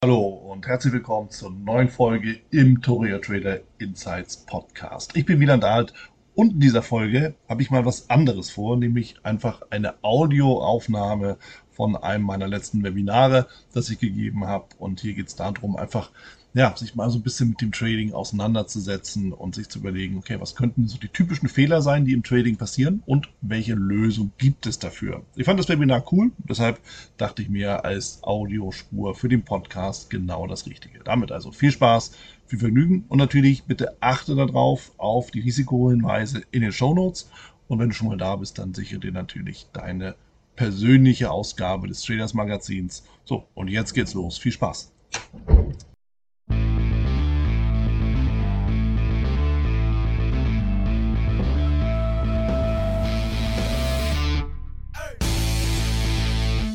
[0.00, 5.16] Hallo und herzlich willkommen zur neuen Folge im Toria Trader Insights Podcast.
[5.16, 5.92] Ich bin Wieland Alt
[6.36, 11.36] und in dieser Folge habe ich mal was anderes vor, nämlich einfach eine Audioaufnahme
[11.72, 14.66] von einem meiner letzten Webinare, das ich gegeben habe.
[14.78, 16.12] Und hier geht es darum, einfach
[16.54, 20.40] ja, sich mal so ein bisschen mit dem Trading auseinanderzusetzen und sich zu überlegen, okay,
[20.40, 24.66] was könnten so die typischen Fehler sein, die im Trading passieren und welche Lösung gibt
[24.66, 25.22] es dafür?
[25.36, 26.80] Ich fand das Webinar cool, deshalb
[27.16, 31.00] dachte ich mir als Audiospur für den Podcast genau das Richtige.
[31.04, 32.12] Damit also viel Spaß,
[32.46, 37.30] viel Vergnügen und natürlich bitte achte darauf auf die Risikohinweise in den Show Notes
[37.68, 40.14] und wenn du schon mal da bist, dann sichere dir natürlich deine
[40.56, 43.04] persönliche Ausgabe des Traders Magazins.
[43.24, 44.38] So, und jetzt geht's los.
[44.38, 44.90] Viel Spaß.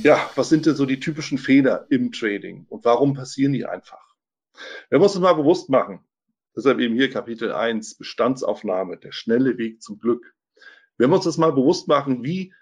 [0.03, 4.13] Ja, was sind denn so die typischen Fehler im Trading und warum passieren die einfach?
[4.89, 6.03] Wir uns das mal bewusst machen,
[6.53, 10.35] deshalb eben hier Kapitel 1, Bestandsaufnahme, der schnelle Weg zum Glück.
[10.97, 12.53] Wenn wir uns das mal bewusst machen, wie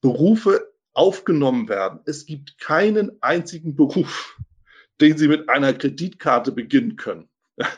[0.00, 4.36] Berufe aufgenommen werden, es gibt keinen einzigen Beruf,
[5.00, 7.30] den Sie mit einer Kreditkarte beginnen können.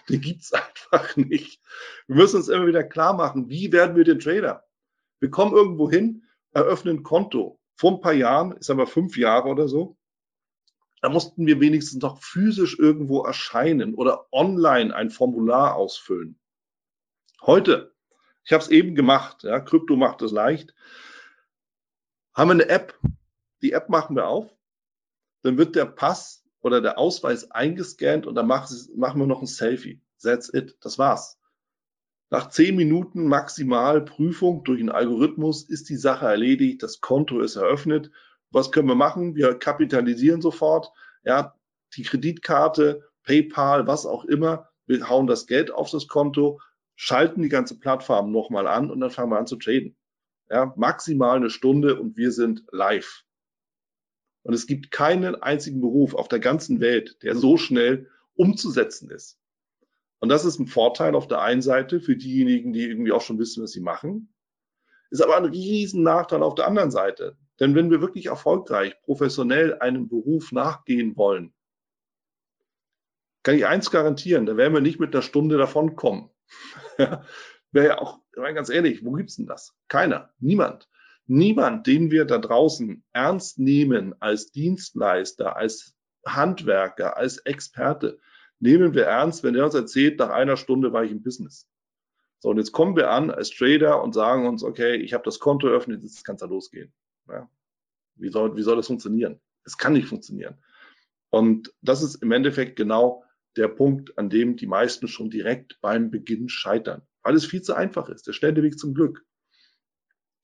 [0.08, 1.60] Den gibt's einfach nicht.
[2.06, 4.64] Wir müssen uns immer wieder klar machen, wie werden wir den Trader?
[5.20, 9.68] Wir kommen irgendwo hin, eröffnen Konto, vor ein paar Jahren, sage mal fünf Jahre oder
[9.68, 9.96] so,
[11.00, 16.38] da mussten wir wenigstens noch physisch irgendwo erscheinen oder online ein Formular ausfüllen.
[17.42, 17.94] Heute,
[18.44, 20.74] ich habe es eben gemacht, ja, Krypto macht es leicht,
[22.32, 22.98] haben wir eine App.
[23.62, 24.54] Die App machen wir auf,
[25.42, 30.00] dann wird der Pass oder der Ausweis eingescannt und dann machen wir noch ein Selfie.
[30.22, 31.38] That's it, das war's.
[32.30, 37.56] Nach zehn Minuten maximal Prüfung durch einen Algorithmus ist die Sache erledigt, das Konto ist
[37.56, 38.10] eröffnet.
[38.50, 39.34] Was können wir machen?
[39.34, 40.90] Wir kapitalisieren sofort,
[41.24, 41.54] ja,
[41.96, 44.68] die Kreditkarte, PayPal, was auch immer.
[44.86, 46.60] Wir hauen das Geld auf das Konto,
[46.96, 49.96] schalten die ganze Plattform nochmal an und dann fangen wir an zu traden.
[50.50, 53.24] Ja, maximal eine Stunde und wir sind live.
[54.42, 59.38] Und es gibt keinen einzigen Beruf auf der ganzen Welt, der so schnell umzusetzen ist.
[60.24, 63.38] Und das ist ein Vorteil auf der einen Seite für diejenigen, die irgendwie auch schon
[63.38, 64.32] wissen, was sie machen.
[65.10, 67.36] Ist aber ein riesen Nachteil auf der anderen Seite.
[67.60, 71.52] Denn wenn wir wirklich erfolgreich, professionell einem Beruf nachgehen wollen,
[73.42, 76.30] kann ich eins garantieren, da werden wir nicht mit einer Stunde davonkommen.
[76.96, 79.76] Wäre ja auch, ganz ehrlich, wo gibt's denn das?
[79.88, 80.88] Keiner, niemand.
[81.26, 88.18] Niemand, den wir da draußen ernst nehmen als Dienstleister, als Handwerker, als Experte,
[88.64, 91.68] nehmen wir ernst, wenn er uns erzählt, nach einer Stunde war ich im Business.
[92.38, 95.38] So, und jetzt kommen wir an als Trader und sagen uns, okay, ich habe das
[95.38, 96.92] Konto eröffnet, jetzt kann es da losgehen.
[97.28, 97.50] Ja.
[98.16, 99.38] Wie, soll, wie soll das funktionieren?
[99.64, 100.56] Es kann nicht funktionieren.
[101.28, 103.24] Und das ist im Endeffekt genau
[103.56, 107.74] der Punkt, an dem die meisten schon direkt beim Beginn scheitern, weil es viel zu
[107.74, 109.26] einfach ist, der schnelle Weg zum Glück.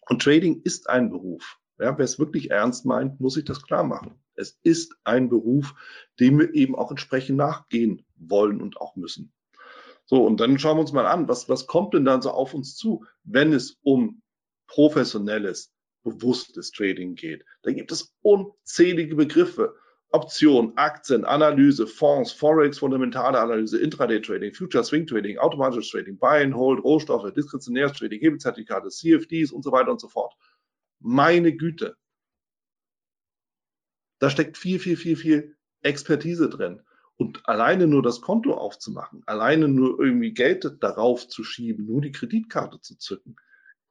[0.09, 1.59] Und Trading ist ein Beruf.
[1.79, 4.23] Ja, wer es wirklich ernst meint, muss sich das klar machen.
[4.41, 5.75] Es ist ein Beruf,
[6.19, 9.33] dem wir eben auch entsprechend nachgehen wollen und auch müssen.
[10.07, 12.53] So, und dann schauen wir uns mal an, was, was kommt denn dann so auf
[12.53, 14.23] uns zu, wenn es um
[14.67, 17.45] professionelles, bewusstes Trading geht.
[17.63, 19.77] Da gibt es unzählige Begriffe.
[20.13, 26.43] Optionen, Aktien, Analyse, Fonds, Forex, fundamentale Analyse, Intraday Trading, Future Swing Trading, automatisches Trading, Buy
[26.43, 30.35] and Hold, Rohstoffe, diskretionäres Trading, Hebelzertifikate, CFDs und so weiter und so fort.
[30.99, 31.97] Meine Güte,
[34.21, 36.83] da steckt viel, viel, viel, viel Expertise drin.
[37.17, 42.13] Und alleine nur das Konto aufzumachen, alleine nur irgendwie Geld darauf zu schieben, nur die
[42.13, 43.37] Kreditkarte zu zücken,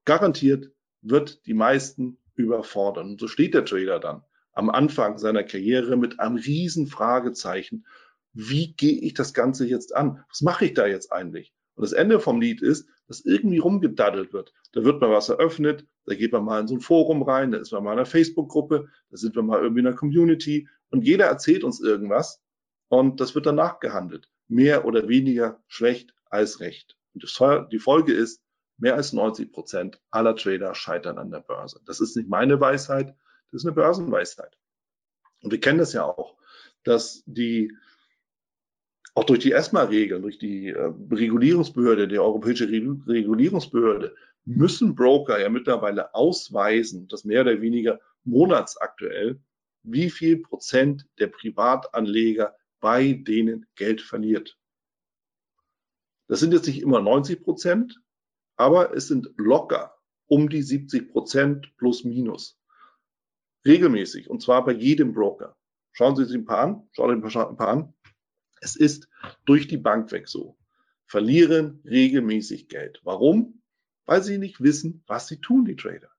[0.06, 0.72] garantiert
[1.02, 3.12] wird die meisten überfordern.
[3.12, 4.24] Und so steht der Trader dann
[4.54, 7.86] am Anfang seiner Karriere mit einem riesen Fragezeichen.
[8.34, 10.24] Wie gehe ich das Ganze jetzt an?
[10.30, 11.54] Was mache ich da jetzt eigentlich?
[11.76, 14.54] Und das Ende vom Lied ist, dass irgendwie rumgedaddelt wird.
[14.72, 17.58] Da wird mal was eröffnet, da geht man mal in so ein Forum rein, da
[17.58, 21.04] ist man mal in einer Facebook-Gruppe, da sind wir mal irgendwie in einer Community und
[21.04, 22.42] jeder erzählt uns irgendwas
[22.88, 24.30] und das wird dann nachgehandelt.
[24.48, 26.98] Mehr oder weniger schlecht als recht.
[27.14, 27.24] Und
[27.72, 28.42] die Folge ist,
[28.78, 31.82] mehr als 90 Prozent aller Trader scheitern an der Börse.
[31.86, 33.16] Das ist nicht meine Weisheit,
[33.52, 34.58] das ist eine Börsenweisheit.
[35.42, 36.36] Und wir kennen das ja auch,
[36.84, 37.76] dass die
[39.20, 46.16] auch durch die ESMA-Regeln, durch die äh, Regulierungsbehörde, die Europäische Regulierungsbehörde, müssen Broker ja mittlerweile
[46.16, 49.42] ausweisen, dass mehr oder weniger monatsaktuell,
[49.84, 54.58] wie viel Prozent der Privatanleger bei denen Geld verliert.
[56.30, 58.00] Das sind jetzt nicht immer 90 Prozent,
[58.56, 59.96] aber es sind locker
[60.28, 62.58] um die 70 Prozent plus minus.
[63.66, 65.58] Regelmäßig und zwar bei jedem Broker.
[65.92, 67.94] Schauen Sie sich ein paar an, schauen Sie sich ein paar an.
[68.62, 69.08] Es ist
[69.46, 70.58] durch die Bank weg so.
[71.06, 73.02] Verlieren regelmäßig Geld.
[73.04, 73.62] Warum?
[74.06, 76.10] Weil sie nicht wissen, was sie tun, die Trader.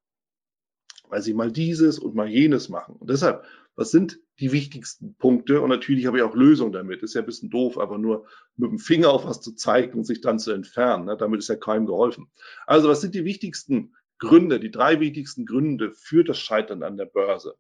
[1.09, 2.97] Weil sie mal dieses und mal jenes machen.
[2.97, 3.45] Und deshalb,
[3.77, 5.61] was sind die wichtigsten Punkte?
[5.61, 7.03] Und natürlich habe ich auch Lösungen damit.
[7.03, 8.27] Ist ja ein bisschen doof, aber nur
[8.57, 11.07] mit dem Finger auf was zu zeigen und sich dann zu entfernen.
[11.07, 11.17] Ne?
[11.17, 12.31] Damit ist ja keinem geholfen.
[12.67, 17.07] Also, was sind die wichtigsten Gründe, die drei wichtigsten Gründe für das Scheitern an der
[17.07, 17.55] Börse?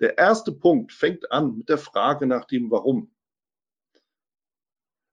[0.00, 3.10] Der erste Punkt fängt an mit der Frage nach dem Warum.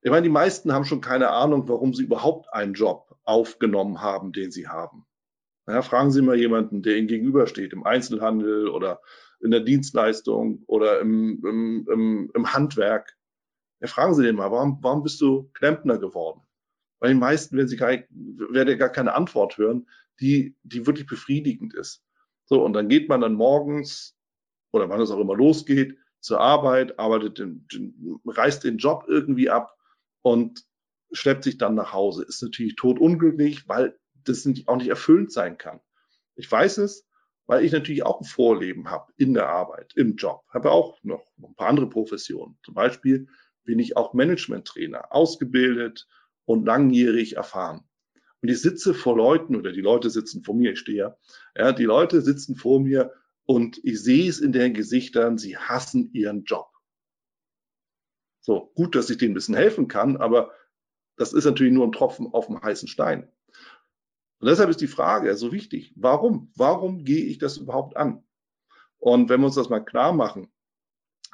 [0.02, 4.32] Ich meine, die meisten haben schon keine Ahnung, warum sie überhaupt einen Job aufgenommen haben,
[4.32, 5.06] den sie haben.
[5.66, 9.02] Ja, fragen Sie mal jemanden, der Ihnen gegenübersteht, im Einzelhandel oder
[9.40, 13.16] in der Dienstleistung oder im, im, im, im Handwerk.
[13.80, 16.40] Ja, fragen Sie den mal, warum, warum bist du Klempner geworden?
[17.00, 19.86] Bei den meisten werden Sie gar, werden gar keine Antwort hören,
[20.20, 22.02] die, die wirklich befriedigend ist.
[22.46, 24.16] So, und dann geht man dann morgens
[24.72, 29.50] oder wann es auch immer losgeht, zur Arbeit, arbeitet den, den, reißt den Job irgendwie
[29.50, 29.77] ab
[30.22, 30.64] und
[31.12, 32.24] schleppt sich dann nach Hause.
[32.24, 35.80] Ist natürlich totunglücklich, weil das auch nicht erfüllend sein kann.
[36.36, 37.06] Ich weiß es,
[37.46, 40.42] weil ich natürlich auch ein Vorleben habe in der Arbeit, im Job.
[40.50, 42.58] Habe auch noch ein paar andere Professionen.
[42.62, 43.26] Zum Beispiel
[43.64, 46.06] bin ich auch Management-Trainer, ausgebildet
[46.44, 47.88] und langjährig erfahren.
[48.40, 51.16] Und ich sitze vor Leuten oder die Leute sitzen vor mir, ich stehe
[51.56, 53.12] ja, die Leute sitzen vor mir
[53.44, 56.68] und ich sehe es in deren Gesichtern, sie hassen ihren Job.
[58.48, 60.54] So, gut, dass ich denen ein bisschen helfen kann, aber
[61.18, 63.30] das ist natürlich nur ein Tropfen auf dem heißen Stein.
[64.40, 65.92] Und deshalb ist die Frage so wichtig.
[65.96, 66.50] Warum?
[66.56, 68.26] Warum gehe ich das überhaupt an?
[68.96, 70.50] Und wenn wir uns das mal klar machen,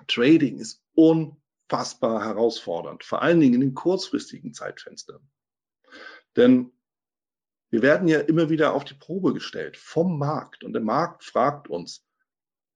[0.09, 5.31] Trading ist unfassbar herausfordernd, vor allen Dingen in den kurzfristigen Zeitfenstern.
[6.35, 6.73] Denn
[7.71, 11.69] wir werden ja immer wieder auf die Probe gestellt vom Markt und der Markt fragt
[11.69, 12.05] uns,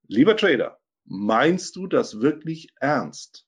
[0.06, 3.47] lieber Trader, meinst du das wirklich ernst?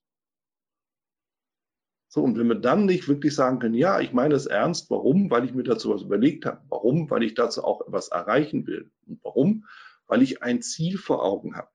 [2.12, 5.30] So, und wenn wir dann nicht wirklich sagen können, ja, ich meine es ernst, warum?
[5.30, 6.60] Weil ich mir dazu was überlegt habe.
[6.68, 7.08] Warum?
[7.08, 8.90] Weil ich dazu auch etwas erreichen will.
[9.06, 9.64] Und warum?
[10.08, 11.70] Weil ich ein Ziel vor Augen habe.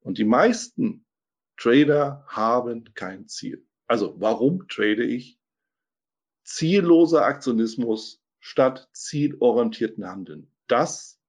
[0.00, 1.04] Und die meisten
[1.58, 3.66] Trader haben kein Ziel.
[3.86, 5.38] Also, warum trade ich?
[6.44, 10.50] Zielloser Aktionismus statt zielorientierten Handeln.
[10.66, 11.20] Das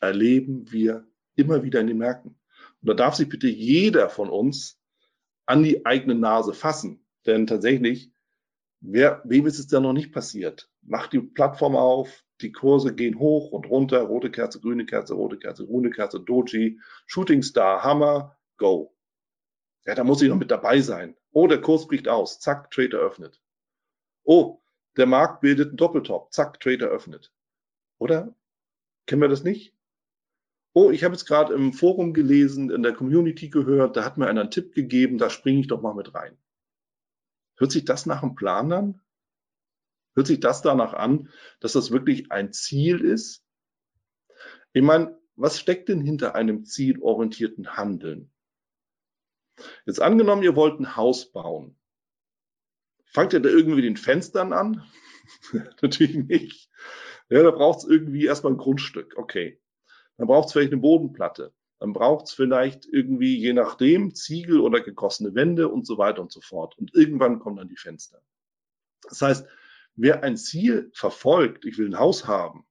[0.00, 2.30] erleben wir immer wieder in den Märkten.
[2.80, 4.80] Und da darf sich bitte jeder von uns
[5.44, 8.10] an die eigene Nase fassen denn tatsächlich,
[8.80, 10.70] wer, wem ist es denn noch nicht passiert?
[10.82, 15.38] Macht die Plattform auf, die Kurse gehen hoch und runter, rote Kerze, grüne Kerze, rote
[15.38, 18.94] Kerze, grüne Kerze, Doji, Shooting Star, Hammer, Go.
[19.84, 21.16] Ja, da muss ich noch mit dabei sein.
[21.32, 22.40] Oh, der Kurs bricht aus.
[22.40, 23.40] Zack, Trade eröffnet.
[24.24, 24.60] Oh,
[24.96, 26.32] der Markt bildet einen Doppeltop.
[26.32, 27.32] Zack, Trade eröffnet.
[27.98, 28.34] Oder?
[29.06, 29.74] Kennen wir das nicht?
[30.74, 34.26] Oh, ich habe jetzt gerade im Forum gelesen, in der Community gehört, da hat mir
[34.26, 36.38] einer einen Tipp gegeben, da springe ich doch mal mit rein.
[37.62, 39.00] Hört sich das nach einem Plan an?
[40.16, 41.30] Hört sich das danach an,
[41.60, 43.44] dass das wirklich ein Ziel ist?
[44.72, 48.32] Ich meine, was steckt denn hinter einem zielorientierten Handeln?
[49.86, 51.78] Jetzt angenommen, ihr wollt ein Haus bauen.
[53.04, 54.84] Fangt ihr da irgendwie den Fenstern an?
[55.82, 56.68] Natürlich nicht.
[57.28, 59.14] Ja, da braucht es irgendwie erstmal ein Grundstück.
[59.16, 59.62] Okay.
[60.16, 64.80] Dann braucht es vielleicht eine Bodenplatte dann braucht es vielleicht irgendwie, je nachdem, Ziegel oder
[64.80, 66.78] gegossene Wände und so weiter und so fort.
[66.78, 68.22] Und irgendwann kommen dann die Fenster.
[69.02, 69.48] Das heißt,
[69.96, 72.64] wer ein Ziel verfolgt, ich will ein Haus haben,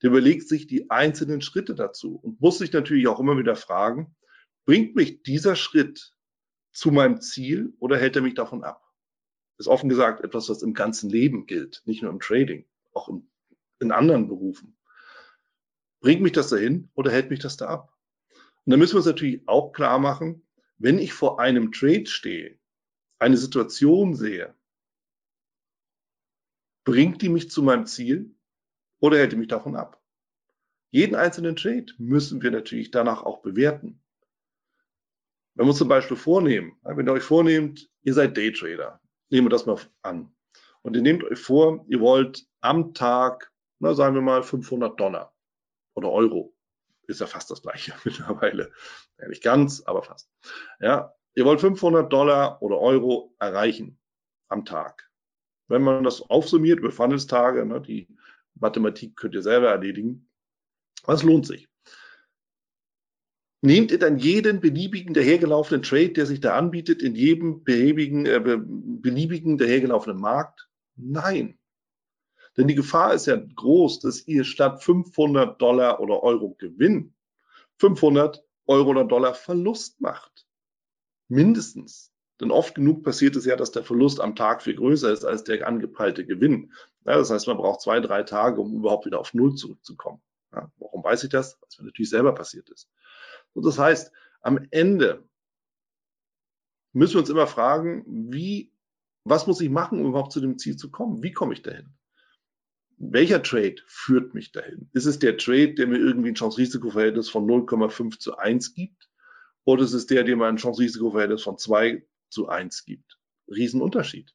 [0.00, 4.16] der überlegt sich die einzelnen Schritte dazu und muss sich natürlich auch immer wieder fragen,
[4.64, 6.14] bringt mich dieser Schritt
[6.72, 8.90] zu meinem Ziel oder hält er mich davon ab?
[9.58, 13.10] Das ist offen gesagt etwas, was im ganzen Leben gilt, nicht nur im Trading, auch
[13.10, 13.28] in,
[13.80, 14.78] in anderen Berufen.
[16.00, 17.94] Bringt mich das dahin oder hält mich das da ab?
[18.70, 20.46] Und da müssen wir uns natürlich auch klar machen,
[20.78, 22.56] wenn ich vor einem Trade stehe,
[23.18, 24.54] eine Situation sehe,
[26.84, 28.32] bringt die mich zu meinem Ziel
[29.00, 30.00] oder hält die mich davon ab?
[30.92, 34.00] Jeden einzelnen Trade müssen wir natürlich danach auch bewerten.
[35.56, 39.00] Wenn wir uns zum Beispiel vornehmen, wenn ihr euch vornehmt, ihr seid Daytrader,
[39.30, 40.32] nehmen wir das mal an.
[40.82, 45.34] Und ihr nehmt euch vor, ihr wollt am Tag, na sagen wir mal 500 Dollar
[45.94, 46.54] oder Euro
[47.10, 48.72] ist ja fast das gleiche mittlerweile.
[49.18, 50.30] Ja, nicht ganz, aber fast.
[50.80, 53.98] Ja, ihr wollt 500 Dollar oder Euro erreichen.
[54.48, 55.08] am Tag.
[55.68, 58.08] Wenn man das aufsummiert über Funnelstage, ne, die
[58.54, 60.28] Mathematik könnt ihr selber erledigen,
[61.04, 61.68] was lohnt sich?
[63.62, 68.40] Nehmt ihr dann jeden beliebigen dahergelaufenen Trade, der sich da anbietet, in jedem beliebigen, äh,
[68.42, 70.68] beliebigen dahergelaufenen Markt?
[70.96, 71.59] Nein.
[72.60, 77.14] Denn die Gefahr ist ja groß, dass ihr statt 500 Dollar oder Euro Gewinn
[77.78, 80.46] 500 Euro oder Dollar Verlust macht.
[81.28, 82.12] Mindestens.
[82.38, 85.42] Denn oft genug passiert es ja, dass der Verlust am Tag viel größer ist als
[85.44, 86.74] der angepeilte Gewinn.
[87.06, 90.20] Ja, das heißt, man braucht zwei, drei Tage, um überhaupt wieder auf Null zurückzukommen.
[90.52, 91.58] Ja, warum weiß ich das?
[91.62, 92.90] Weil es mir natürlich selber passiert ist.
[93.54, 94.12] Und das heißt,
[94.42, 95.26] am Ende
[96.92, 98.70] müssen wir uns immer fragen, wie,
[99.24, 101.22] was muss ich machen, um überhaupt zu dem Ziel zu kommen?
[101.22, 101.94] Wie komme ich dahin?
[103.00, 104.90] Welcher Trade führt mich dahin?
[104.92, 109.08] Ist es der Trade, der mir irgendwie ein Chance-Risiko-Verhältnis von 0,5 zu 1 gibt?
[109.64, 113.18] Oder ist es der, der mir ein Chance-Risiko-Verhältnis von 2 zu 1 gibt?
[113.48, 114.34] Riesenunterschied.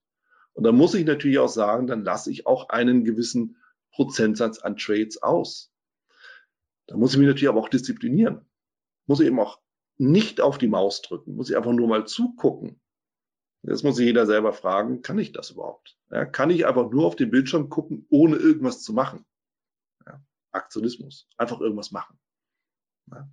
[0.53, 3.57] Und da muss ich natürlich auch sagen, dann lasse ich auch einen gewissen
[3.91, 5.71] Prozentsatz an Trades aus.
[6.87, 8.45] Da muss ich mich natürlich aber auch disziplinieren.
[9.05, 9.59] Muss ich eben auch
[9.97, 12.81] nicht auf die Maus drücken, muss ich einfach nur mal zugucken
[13.67, 15.97] Jetzt muss sich jeder selber fragen, kann ich das überhaupt?
[16.11, 19.25] Ja, kann ich einfach nur auf den Bildschirm gucken, ohne irgendwas zu machen?
[20.05, 22.19] Ja, Aktionismus, einfach irgendwas machen.
[23.11, 23.27] Ja.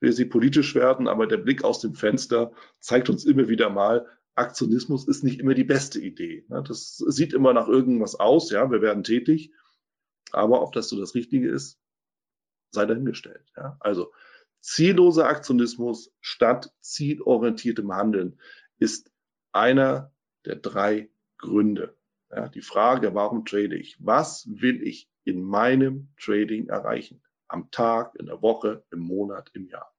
[0.00, 4.06] Wir sie politisch werden, aber der Blick aus dem Fenster zeigt uns immer wieder mal,
[4.36, 6.44] Aktionismus ist nicht immer die beste Idee.
[6.48, 9.52] Das sieht immer nach irgendwas aus, ja, wir werden tätig,
[10.32, 11.78] aber ob das so das Richtige ist,
[12.70, 13.52] sei dahingestellt.
[13.56, 13.76] Ja.
[13.80, 14.12] Also
[14.60, 18.40] zielloser Aktionismus statt zielorientiertem Handeln
[18.78, 19.10] ist
[19.54, 20.12] einer
[20.44, 21.96] der drei Gründe.
[22.30, 23.96] Ja, die Frage, warum trade ich?
[24.04, 27.22] Was will ich in meinem Trading erreichen?
[27.48, 29.94] Am Tag, in der Woche, im Monat, im Jahr.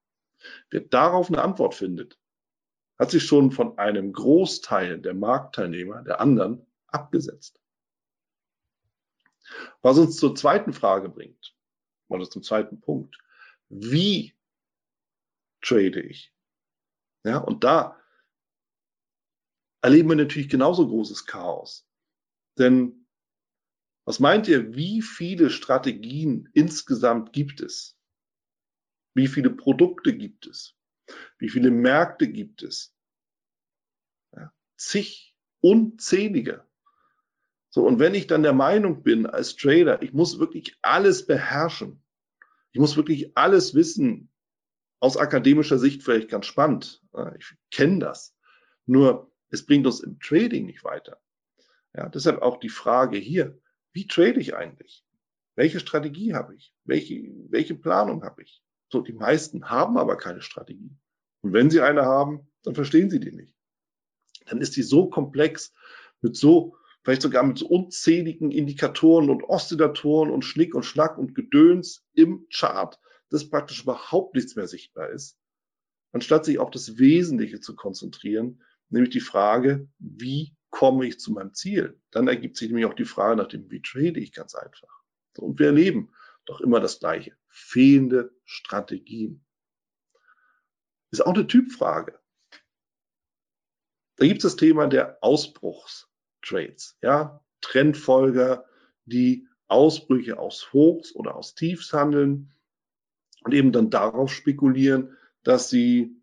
[0.69, 2.19] Wer darauf eine Antwort findet,
[2.99, 7.61] hat sich schon von einem Großteil der Marktteilnehmer, der anderen, abgesetzt.
[9.81, 11.55] Was uns zur zweiten Frage bringt,
[12.07, 13.17] oder zum zweiten Punkt.
[13.69, 14.33] Wie
[15.61, 16.33] trade ich?
[17.23, 17.99] Ja, und da
[19.85, 21.87] erleben wir natürlich genauso großes Chaos.
[22.57, 23.05] Denn
[24.03, 27.95] was meint ihr, wie viele Strategien insgesamt gibt es?
[29.13, 30.75] Wie viele Produkte gibt es?
[31.37, 32.95] Wie viele Märkte gibt es?
[34.35, 36.67] Ja, zig, unzählige.
[37.69, 42.03] So, und wenn ich dann der Meinung bin als Trader, ich muss wirklich alles beherrschen,
[42.71, 44.31] ich muss wirklich alles wissen,
[44.99, 47.03] aus akademischer Sicht vielleicht ganz spannend,
[47.37, 48.35] ich kenne das.
[48.87, 51.19] Nur es bringt uns im Trading nicht weiter.
[51.95, 53.59] Ja, deshalb auch die Frage hier,
[53.93, 55.05] wie trade ich eigentlich?
[55.55, 56.73] Welche Strategie habe ich?
[56.83, 58.61] Welche, welche Planung habe ich?
[58.91, 60.95] So, die meisten haben aber keine Strategie.
[61.41, 63.55] Und wenn sie eine haben, dann verstehen sie die nicht.
[64.47, 65.73] Dann ist die so komplex
[66.21, 71.33] mit so, vielleicht sogar mit so unzähligen Indikatoren und Oszillatoren und Schnick und Schnack und
[71.33, 75.37] Gedöns im Chart, dass praktisch überhaupt nichts mehr sichtbar ist,
[76.11, 81.53] anstatt sich auf das Wesentliche zu konzentrieren, nämlich die Frage, wie komme ich zu meinem
[81.53, 81.99] Ziel?
[82.11, 84.89] Dann ergibt sich nämlich auch die Frage nach dem, wie trade ich ganz einfach.
[85.37, 86.11] Und wir erleben
[86.45, 87.35] doch immer das Gleiche.
[87.47, 89.43] Fehlende Strategien.
[91.11, 92.19] Ist auch eine Typfrage.
[94.17, 98.65] Da gibt es das Thema der Ausbruchstrades, ja, Trendfolger,
[99.05, 102.53] die Ausbrüche aus Hochs oder aus Tiefs handeln
[103.43, 106.14] und eben dann darauf spekulieren, dass sie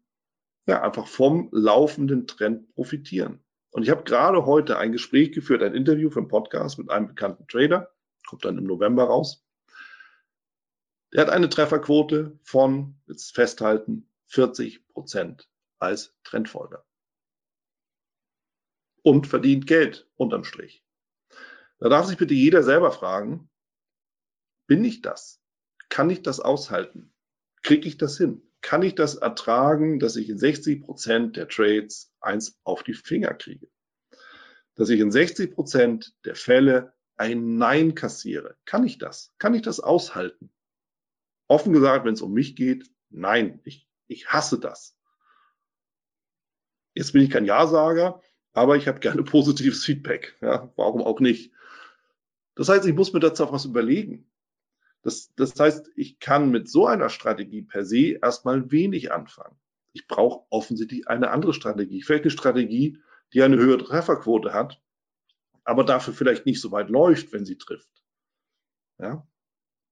[0.67, 3.43] ja, einfach vom laufenden Trend profitieren.
[3.71, 7.09] Und ich habe gerade heute ein Gespräch geführt, ein Interview für einen Podcast mit einem
[7.09, 7.93] bekannten Trader,
[8.27, 9.45] kommt dann im November raus.
[11.13, 16.85] Der hat eine Trefferquote von, jetzt festhalten, 40 Prozent als Trendfolger.
[19.03, 20.85] Und verdient Geld unterm Strich.
[21.79, 23.51] Da darf sich bitte jeder selber fragen,
[24.67, 25.43] bin ich das?
[25.89, 27.13] Kann ich das aushalten?
[27.63, 28.52] Kriege ich das hin?
[28.63, 33.35] Kann ich das ertragen, dass ich in 60 Prozent der Trades eins auf die Finger
[33.35, 33.69] kriege?
[34.77, 38.57] Dass ich in 60 Prozent der Fälle ein Nein kassiere?
[38.65, 39.35] Kann ich das?
[39.39, 40.51] Kann ich das aushalten?
[41.49, 44.97] Offen gesagt, wenn es um mich geht, nein, ich, ich hasse das.
[46.95, 50.37] Jetzt bin ich kein Ja-Sager, aber ich habe gerne positives Feedback.
[50.41, 51.53] Ja, warum auch nicht?
[52.55, 54.31] Das heißt, ich muss mir dazu auch was überlegen.
[55.03, 59.57] Das, das heißt, ich kann mit so einer Strategie per se erstmal wenig anfangen.
[59.93, 62.03] Ich brauche offensichtlich eine andere Strategie.
[62.03, 62.99] Vielleicht eine Strategie,
[63.33, 64.81] die eine höhere Trefferquote hat,
[65.65, 67.91] aber dafür vielleicht nicht so weit läuft, wenn sie trifft.
[68.99, 69.27] Ja?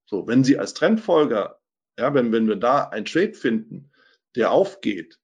[0.07, 1.61] So, wenn Sie als Trendfolger,
[1.99, 3.93] ja, wenn, wenn wir da ein Trade finden,
[4.35, 5.21] der aufgeht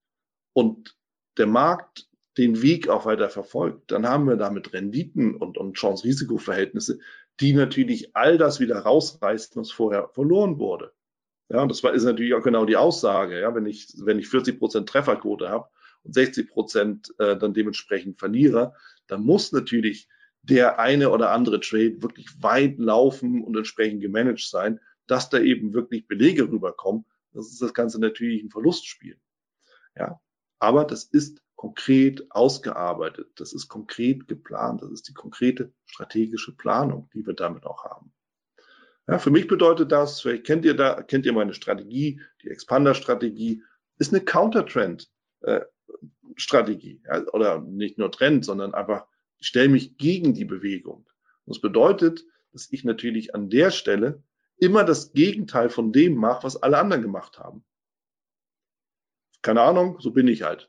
[0.52, 0.96] und
[1.38, 7.00] der Markt den Weg auch weiter verfolgt, dann haben wir damit Renditen und, und Chance-Risiko-Verhältnisse,
[7.40, 10.92] die natürlich all das wieder rausreißen, was vorher verloren wurde.
[11.48, 13.40] Ja, und das war, ist natürlich auch genau die Aussage.
[13.40, 15.68] Ja, wenn ich, wenn ich 40 Prozent Trefferquote habe
[16.02, 18.74] und 60 Prozent äh, dann dementsprechend verliere,
[19.06, 20.08] dann muss natürlich
[20.42, 25.72] der eine oder andere Trade wirklich weit laufen und entsprechend gemanagt sein, dass da eben
[25.72, 27.04] wirklich Belege rüberkommen.
[27.32, 29.18] Das ist das Ganze natürlich ein Verlustspiel.
[29.96, 30.20] Ja,
[30.58, 37.10] aber das ist konkret ausgearbeitet, das ist konkret geplant, das ist die konkrete strategische Planung,
[37.14, 38.12] die wir damit auch haben.
[39.08, 43.62] Ja, für mich bedeutet das, vielleicht kennt ihr da, kennt ihr meine Strategie, die Expander-Strategie,
[43.98, 47.02] ist eine Counter-Trend-Strategie.
[47.04, 49.06] Äh, oder nicht nur Trend, sondern einfach,
[49.38, 51.08] ich stelle mich gegen die Bewegung.
[51.46, 54.22] Das bedeutet, dass ich natürlich an der Stelle
[54.58, 57.64] immer das Gegenteil von dem mache, was alle anderen gemacht haben.
[59.42, 60.68] Keine Ahnung, so bin ich halt.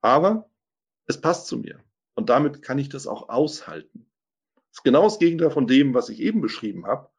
[0.00, 0.50] Aber
[1.06, 1.80] es passt zu mir.
[2.14, 4.06] Und damit kann ich das auch aushalten.
[4.70, 7.10] Das ist genau das Gegenteil von dem, was ich eben beschrieben habe.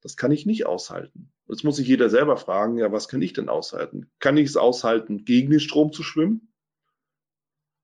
[0.00, 1.32] Das kann ich nicht aushalten.
[1.48, 4.10] Jetzt muss sich jeder selber fragen, ja, was kann ich denn aushalten?
[4.18, 6.52] Kann ich es aushalten, gegen den Strom zu schwimmen?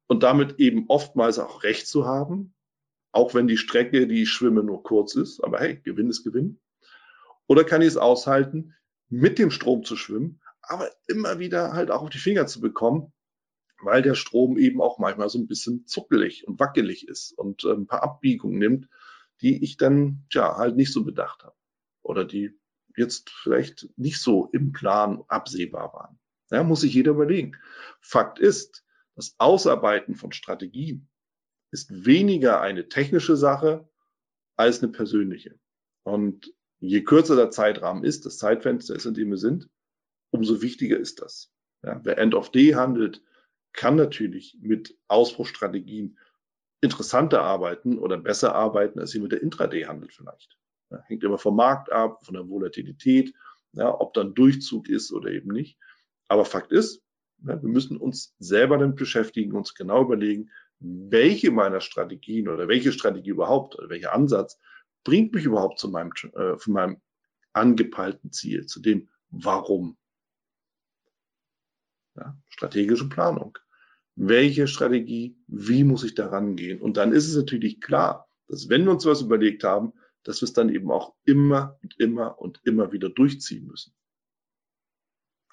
[0.07, 2.55] Und damit eben oftmals auch Recht zu haben,
[3.11, 5.43] auch wenn die Strecke, die ich schwimme, nur kurz ist.
[5.43, 6.61] Aber hey, Gewinn ist Gewinn.
[7.49, 8.75] Oder kann ich es aushalten,
[9.09, 13.13] mit dem Strom zu schwimmen, aber immer wieder halt auch auf die Finger zu bekommen,
[13.83, 17.73] weil der Strom eben auch manchmal so ein bisschen zuckelig und wackelig ist und äh,
[17.73, 18.89] ein paar Abbiegungen nimmt,
[19.41, 21.57] die ich dann ja halt nicht so bedacht habe
[22.03, 22.59] oder die
[22.97, 26.19] jetzt vielleicht nicht so im Plan absehbar waren.
[26.51, 27.57] Ja, muss sich jeder überlegen.
[28.01, 31.09] Fakt ist, das Ausarbeiten von Strategien
[31.71, 33.89] ist weniger eine technische Sache
[34.57, 35.59] als eine persönliche.
[36.05, 39.69] Und je kürzer der Zeitrahmen ist, das Zeitfenster ist, in dem wir sind,
[40.31, 41.53] umso wichtiger ist das.
[41.83, 43.23] Ja, wer End of Day handelt,
[43.77, 46.19] kann natürlich mit Ausbruchstrategien
[46.81, 50.59] interessanter arbeiten oder besser arbeiten, als sie mit der Intraday-Handel vielleicht.
[50.91, 53.35] Ja, hängt immer vom Markt ab, von der Volatilität,
[53.73, 55.79] ja, ob dann Durchzug ist oder eben nicht.
[56.29, 57.03] Aber Fakt ist,
[57.39, 62.93] ja, wir müssen uns selber damit beschäftigen, uns genau überlegen, welche meiner Strategien oder welche
[62.93, 64.59] Strategie überhaupt oder welcher Ansatz
[65.05, 67.01] bringt mich überhaupt zu meinem, äh, von meinem
[67.53, 69.99] angepeilten Ziel, zu dem Warum.
[72.15, 73.59] Ja, strategische Planung
[74.17, 76.81] welche Strategie, wie muss ich da rangehen?
[76.81, 79.93] Und dann ist es natürlich klar, dass wenn wir uns was überlegt haben,
[80.25, 83.95] dass wir es dann eben auch immer und immer und immer wieder durchziehen müssen.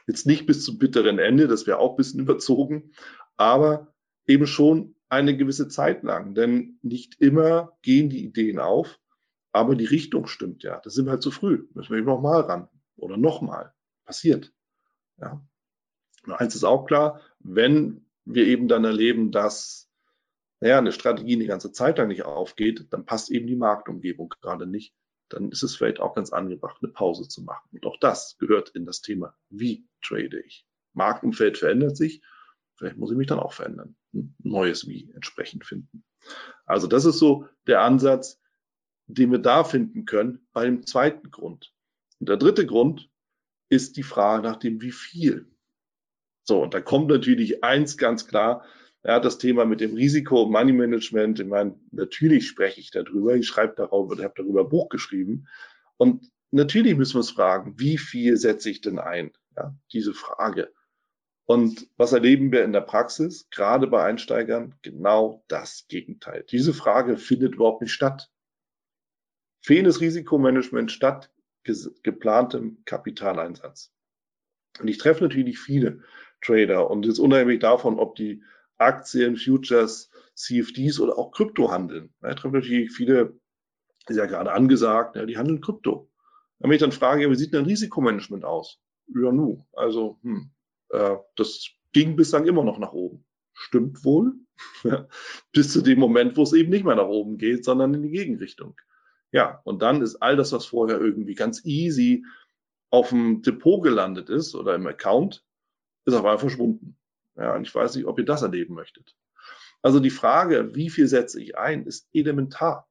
[0.08, 2.91] Jetzt nicht bis zum bitteren Ende, das wäre auch ein bisschen überzogen,
[3.38, 3.93] aber
[4.26, 6.34] eben schon eine gewisse Zeit lang.
[6.34, 8.99] Denn nicht immer gehen die Ideen auf,
[9.52, 10.80] aber die Richtung stimmt ja.
[10.84, 11.67] Das sind wir halt zu früh.
[11.73, 12.67] Müssen wir eben nochmal ran.
[12.95, 13.73] Oder nochmal.
[14.06, 14.54] Passiert.
[15.17, 15.45] Ja.
[16.26, 19.90] Und eins ist auch klar, wenn wir eben dann erleben, dass
[20.64, 24.66] naja, eine Strategie die ganze Zeit lang nicht aufgeht, dann passt eben die Marktumgebung gerade
[24.66, 24.96] nicht.
[25.28, 27.68] Dann ist es vielleicht auch ganz angebracht, eine Pause zu machen.
[27.74, 30.66] Und auch das gehört in das Thema, wie trade ich.
[30.94, 32.22] Marktumfeld verändert sich.
[32.78, 33.98] Vielleicht muss ich mich dann auch verändern.
[34.14, 36.06] Ein neues Wie entsprechend finden.
[36.66, 38.40] Also das ist so der Ansatz,
[39.08, 41.74] den wir da finden können bei dem zweiten Grund.
[42.20, 43.10] Und der dritte Grund
[43.68, 45.53] ist die Frage nach dem Wie viel.
[46.44, 48.66] So, und da kommt natürlich eins ganz klar,
[49.06, 51.40] ja, das Thema mit dem Risiko, Money Management.
[51.40, 53.36] Ich meine, natürlich spreche ich darüber.
[53.36, 55.48] Ich schreibe darüber, ich habe darüber ein Buch geschrieben.
[55.98, 59.32] Und natürlich müssen wir uns fragen, wie viel setze ich denn ein?
[59.58, 60.72] Ja, diese Frage.
[61.46, 64.76] Und was erleben wir in der Praxis, gerade bei Einsteigern?
[64.82, 66.46] Genau das Gegenteil.
[66.50, 68.32] Diese Frage findet überhaupt nicht statt.
[69.62, 71.30] Fehlendes Risikomanagement statt
[71.64, 73.94] geplantem Kapitaleinsatz.
[74.80, 76.04] Und ich treffe natürlich viele
[76.46, 76.90] Trader.
[76.90, 78.44] Und jetzt unabhängig davon, ob die
[78.78, 82.14] Aktien, Futures, CFDs oder auch Krypto handeln.
[82.22, 83.40] Ja, treffen natürlich viele,
[84.08, 86.10] ist ja gerade angesagt, ja, die handeln Krypto.
[86.60, 88.80] Wenn ich dann frage, wie sieht denn ein Risikomanagement aus?
[89.08, 89.66] Ja, nu.
[89.74, 90.52] Also, hm,
[90.90, 93.26] äh, das ging bislang immer noch nach oben.
[93.54, 94.34] Stimmt wohl.
[95.52, 98.12] Bis zu dem Moment, wo es eben nicht mehr nach oben geht, sondern in die
[98.12, 98.76] Gegenrichtung.
[99.32, 102.26] Ja, und dann ist all das, was vorher irgendwie ganz easy
[102.90, 105.44] auf dem Depot gelandet ist oder im Account,
[106.06, 106.98] ist auf einmal verschwunden.
[107.36, 109.16] Ja, und ich weiß nicht, ob ihr das erleben möchtet.
[109.82, 112.89] Also die Frage, wie viel setze ich ein, ist elementar.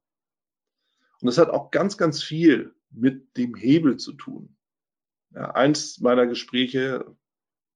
[1.20, 4.56] Und das hat auch ganz, ganz viel mit dem Hebel zu tun.
[5.34, 7.16] Ja, eins meiner Gespräche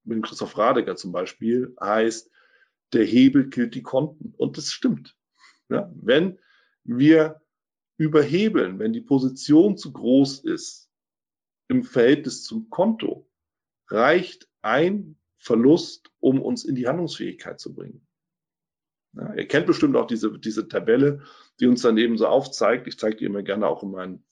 [0.04, 2.30] mit Christoph Radecker zum Beispiel heißt,
[2.92, 4.34] der Hebel killt die Konten.
[4.36, 5.16] Und das stimmt.
[5.68, 6.38] Ja, wenn
[6.84, 7.40] wir
[7.96, 10.90] überhebeln, wenn die Position zu groß ist
[11.68, 13.28] im Verhältnis zum Konto,
[13.88, 18.04] reicht ein Verlust, um uns in die Handlungsfähigkeit zu bringen.
[19.12, 21.22] Ja, ihr kennt bestimmt auch diese, diese Tabelle,
[21.60, 22.88] die uns dann eben so aufzeigt.
[22.88, 24.26] Ich zeige die immer gerne auch in meinen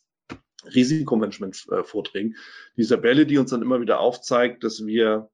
[0.64, 2.34] Risikomanagement-Vorträgen.
[2.76, 5.30] Die Tabelle, die uns dann immer wieder aufzeigt, dass wir,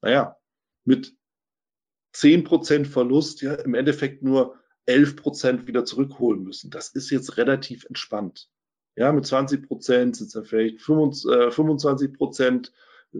[0.00, 0.38] naja,
[0.86, 1.14] mit
[2.14, 6.70] 10% Verlust ja im Endeffekt nur 11% wieder zurückholen müssen.
[6.70, 8.48] Das ist jetzt relativ entspannt.
[8.96, 12.72] Ja, mit 20 Prozent sind es ja vielleicht 25 Prozent
[13.12, 13.18] äh,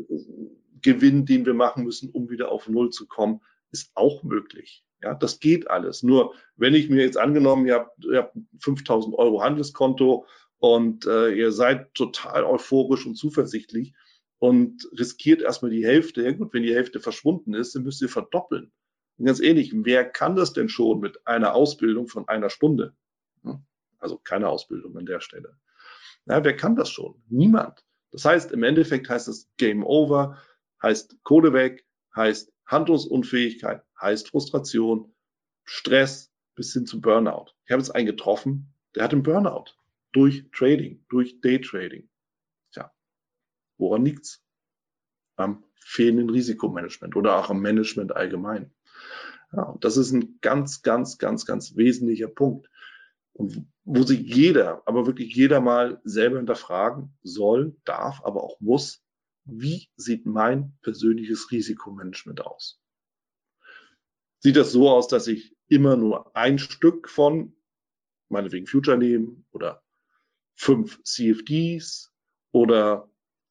[0.83, 4.85] Gewinn, den wir machen müssen, um wieder auf Null zu kommen, ist auch möglich.
[5.03, 6.03] Ja, das geht alles.
[6.03, 10.27] Nur wenn ich mir jetzt angenommen, ihr habt, ihr habt 5000 Euro Handelskonto
[10.59, 13.95] und äh, ihr seid total euphorisch und zuversichtlich
[14.39, 16.23] und riskiert erstmal die Hälfte.
[16.23, 18.73] Ja gut, wenn die Hälfte verschwunden ist, dann müsst ihr verdoppeln.
[19.19, 22.95] Und ganz ehrlich, wer kann das denn schon mit einer Ausbildung von einer Stunde?
[23.99, 25.57] Also keine Ausbildung an der Stelle.
[26.27, 27.23] Ja, wer kann das schon?
[27.29, 27.85] Niemand.
[28.13, 30.39] Das heißt, im Endeffekt heißt es Game Over,
[30.87, 35.13] heißt Kohle weg, heißt Handlungsunfähigkeit, heißt Frustration,
[35.65, 37.53] Stress bis hin zu Burnout.
[37.65, 39.75] Ich habe jetzt einen getroffen, der hat einen Burnout
[40.13, 42.09] durch Trading, durch Daytrading.
[42.73, 42.93] Tja,
[43.79, 44.43] woran liegt's?
[45.37, 48.73] Am fehlenden Risikomanagement oder auch am Management allgemein.
[49.53, 52.71] Ja, das ist ein ganz, ganz, ganz, ganz wesentlicher Punkt.
[53.33, 59.06] Und wo sich jeder, aber wirklich jeder mal selber hinterfragen soll, darf, aber auch muss,
[59.47, 62.81] wie sieht mein persönliches Risikomanagement aus?
[64.41, 67.57] Sieht das so aus, dass ich immer nur ein Stück von,
[68.29, 69.83] meinetwegen Future nehmen oder
[70.55, 72.13] fünf CFDs
[72.53, 73.11] oder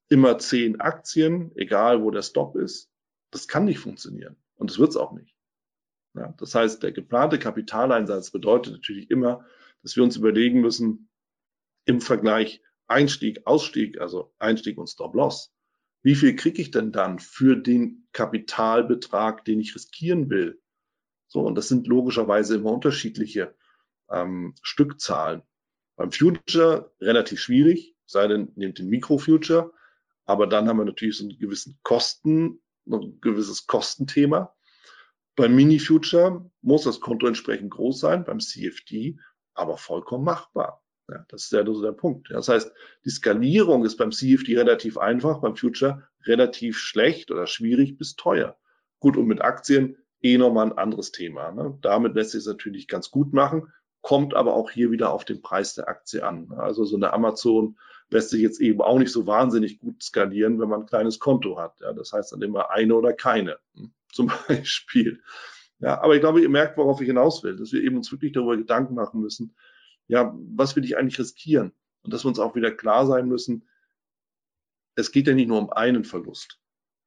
[0.09, 2.91] immer zehn Aktien, egal wo der Stop ist?
[3.31, 5.35] Das kann nicht funktionieren und das wird es auch nicht.
[6.13, 9.45] Ja, das heißt, der geplante Kapitaleinsatz bedeutet natürlich immer,
[9.81, 11.09] dass wir uns überlegen müssen,
[11.85, 15.54] im Vergleich Einstieg, Ausstieg, also Einstieg und Stop-Loss,
[16.05, 20.61] wie viel kriege ich denn dann für den Kapitalbetrag, den ich riskieren will?
[21.25, 23.55] So, und das sind logischerweise immer unterschiedliche
[24.11, 25.41] ähm, Stückzahlen.
[25.95, 29.73] Beim Future relativ schwierig, sei denn, nehmt den Mikro-Future,
[30.25, 34.55] aber dann haben wir natürlich so einen gewissen Kosten, ein gewisses Kostenthema.
[35.35, 39.17] Beim Mini-Future muss das Konto entsprechend groß sein, beim CFD
[39.55, 40.84] aber vollkommen machbar.
[41.09, 42.29] Ja, das ist ja so der Punkt.
[42.31, 42.71] Das heißt,
[43.03, 48.57] die Skalierung ist beim CFD relativ einfach, beim Future relativ schlecht oder schwierig bis teuer.
[48.99, 51.51] Gut, und mit Aktien eh nochmal ein anderes Thema.
[51.51, 51.77] Ne?
[51.81, 55.41] Damit lässt sich es natürlich ganz gut machen, kommt aber auch hier wieder auf den
[55.41, 56.51] Preis der Aktie an.
[56.57, 57.77] Also so eine Amazon
[58.09, 61.59] lässt sich jetzt eben auch nicht so wahnsinnig gut skalieren, wenn man ein kleines Konto
[61.59, 61.79] hat.
[61.81, 61.93] Ja?
[61.93, 63.91] Das heißt dann immer eine oder keine, hm?
[64.11, 65.21] zum Beispiel.
[65.79, 68.31] Ja, aber ich glaube, ihr merkt, worauf ich hinaus will, dass wir eben uns wirklich
[68.31, 69.55] darüber Gedanken machen müssen,
[70.07, 71.71] ja, was will ich eigentlich riskieren?
[72.03, 73.67] Und dass wir uns auch wieder klar sein müssen,
[74.95, 76.59] es geht ja nicht nur um einen Verlust.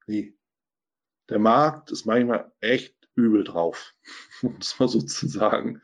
[0.07, 0.35] Nee.
[1.29, 3.95] Der Markt ist manchmal echt übel drauf,
[4.43, 5.83] um es mal so zu sagen.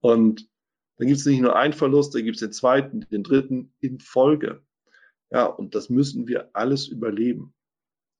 [0.00, 0.48] Und
[0.96, 3.98] dann gibt es nicht nur einen Verlust, dann gibt es den zweiten, den dritten in
[3.98, 4.64] Folge.
[5.30, 7.54] Ja, und das müssen wir alles überleben.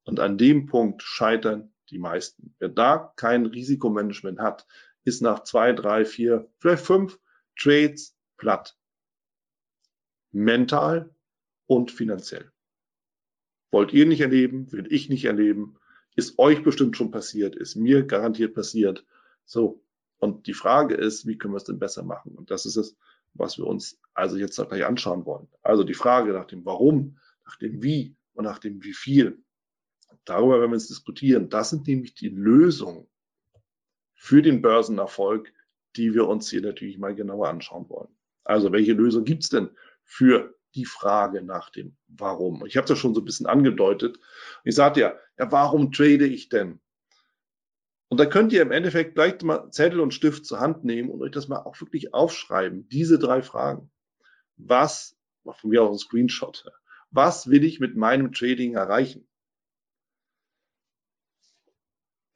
[0.05, 2.55] Und an dem Punkt scheitern die meisten.
[2.59, 4.67] Wer da kein Risikomanagement hat,
[5.05, 7.21] ist nach zwei, drei, vier, vielleicht fünf
[7.57, 8.77] Trades platt.
[10.33, 11.15] Mental
[11.67, 12.51] und finanziell.
[13.71, 15.79] Wollt ihr nicht erleben, will ich nicht erleben,
[16.17, 19.07] ist euch bestimmt schon passiert, ist mir garantiert passiert.
[19.45, 19.85] So.
[20.19, 22.35] Und die Frage ist, wie können wir es denn besser machen?
[22.35, 22.97] Und das ist es,
[23.33, 25.49] was wir uns also jetzt gleich anschauen wollen.
[25.63, 29.41] Also die Frage nach dem Warum, nach dem Wie und nach dem Wie viel
[30.25, 31.49] darüber werden wir jetzt diskutieren.
[31.49, 33.07] Das sind nämlich die Lösungen
[34.15, 35.53] für den Börsenerfolg,
[35.95, 38.15] die wir uns hier natürlich mal genauer anschauen wollen.
[38.45, 39.71] Also welche Lösung gibt es denn
[40.05, 42.65] für die Frage nach dem Warum?
[42.67, 44.19] Ich habe ja schon so ein bisschen angedeutet.
[44.65, 46.81] Ich sagte ja, ja, warum trade ich denn?
[48.09, 51.23] Und da könnt ihr im Endeffekt gleich mal Zettel und Stift zur Hand nehmen und
[51.23, 52.87] euch das mal auch wirklich aufschreiben.
[52.89, 53.91] Diese drei Fragen.
[54.57, 56.67] Was, von mir auch ein Screenshot,
[57.11, 59.27] was will ich mit meinem Trading erreichen?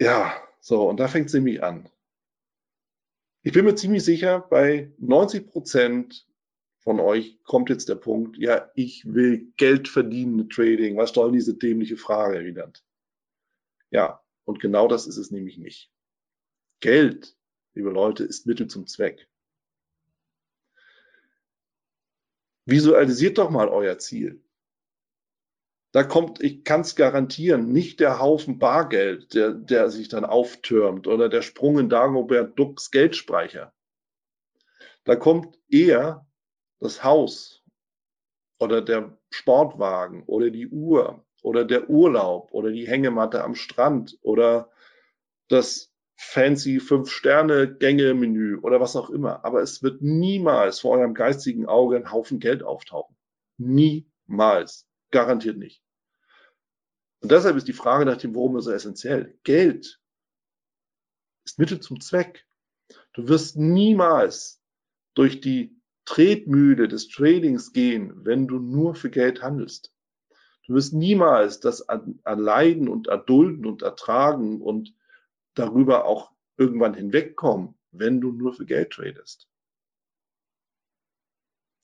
[0.01, 1.89] Ja, so, und da fängt es nämlich an.
[3.47, 6.27] Ich bin mir ziemlich sicher, bei 90 Prozent
[6.81, 10.97] von euch kommt jetzt der Punkt, ja, ich will Geld verdienen mit Trading.
[10.97, 12.85] Was soll diese dämliche Frage, Wieland?
[13.91, 15.93] Ja, und genau das ist es nämlich nicht.
[16.81, 17.37] Geld,
[17.75, 19.29] liebe Leute, ist Mittel zum Zweck.
[22.65, 24.43] Visualisiert doch mal euer Ziel.
[25.93, 31.07] Da kommt, ich kann es garantieren, nicht der Haufen Bargeld, der, der sich dann auftürmt
[31.07, 33.73] oder der Sprung in Dagobert Ducks Geldspeicher.
[35.05, 36.27] Da kommt eher
[36.81, 37.63] das Haus
[38.59, 44.71] oder der Sportwagen oder die Uhr oder der Urlaub oder die Hängematte am Strand oder
[45.49, 49.45] das fancy Fünf-Sterne-Gänge-Menü oder was auch immer.
[49.45, 53.17] Aber es wird niemals vor eurem geistigen Auge ein Haufen Geld auftauchen.
[53.59, 54.87] Niemals.
[55.11, 55.83] Garantiert nicht.
[57.21, 59.39] Und deshalb ist die Frage nach dem Warum so essentiell.
[59.43, 60.01] Geld
[61.45, 62.47] ist Mittel zum Zweck.
[63.15, 64.63] Du wirst niemals
[65.15, 69.93] durch die Tretmühle des Tradings gehen, wenn du nur für Geld handelst.
[70.67, 74.95] Du wirst niemals das erleiden und erdulden und ertragen und
[75.55, 79.49] darüber auch irgendwann hinwegkommen, wenn du nur für Geld tradest.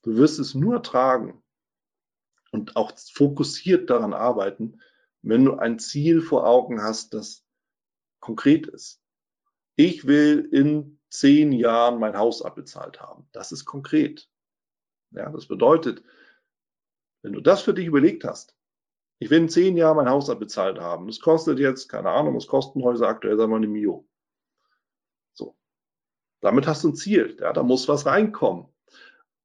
[0.02, 1.42] Du wirst es nur tragen
[2.52, 4.80] und auch fokussiert daran arbeiten,
[5.22, 7.44] wenn du ein Ziel vor Augen hast, das
[8.20, 9.02] konkret ist.
[9.74, 13.28] Ich will in zehn Jahren mein Haus abbezahlt haben.
[13.32, 14.28] Das ist konkret.
[15.10, 16.02] Ja, das bedeutet,
[17.22, 18.54] wenn du das für dich überlegt hast,
[19.18, 21.06] ich will in zehn Jahren mein Haus abbezahlt haben.
[21.06, 24.06] Das kostet jetzt, keine Ahnung, was kosten Häuser aktuell, sagen wir eine Mio.
[25.32, 25.56] So.
[26.40, 27.36] Damit hast du ein Ziel.
[27.40, 28.66] Ja, da muss was reinkommen.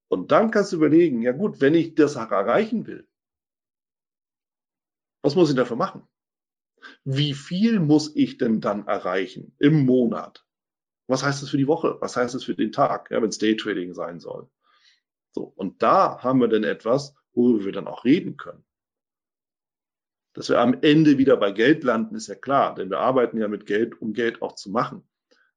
[0.09, 3.07] Und dann kannst du überlegen, ja gut, wenn ich das erreichen will,
[5.21, 6.07] was muss ich dafür machen?
[7.03, 10.45] Wie viel muss ich denn dann erreichen im Monat?
[11.07, 11.97] Was heißt das für die Woche?
[11.99, 14.49] Was heißt das für den Tag, ja, wenn es Daytrading sein soll?
[15.31, 18.65] So, und da haben wir dann etwas, worüber wir dann auch reden können.
[20.33, 23.47] Dass wir am Ende wieder bei Geld landen, ist ja klar, denn wir arbeiten ja
[23.47, 25.07] mit Geld, um Geld auch zu machen.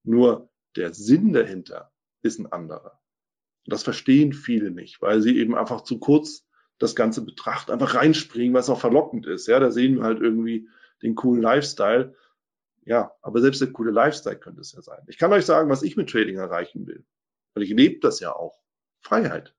[0.02, 2.99] Nur der Sinn dahinter ist ein anderer.
[3.66, 6.46] Das verstehen viele nicht, weil sie eben einfach zu kurz
[6.78, 9.46] das Ganze betrachten, einfach reinspringen, was auch verlockend ist.
[9.46, 10.68] Ja, da sehen wir halt irgendwie
[11.02, 12.14] den coolen Lifestyle.
[12.84, 15.02] Ja, aber selbst der coole Lifestyle könnte es ja sein.
[15.06, 17.04] Ich kann euch sagen, was ich mit Trading erreichen will.
[17.54, 18.58] Weil ich lebe das ja auch.
[19.00, 19.54] Freiheit.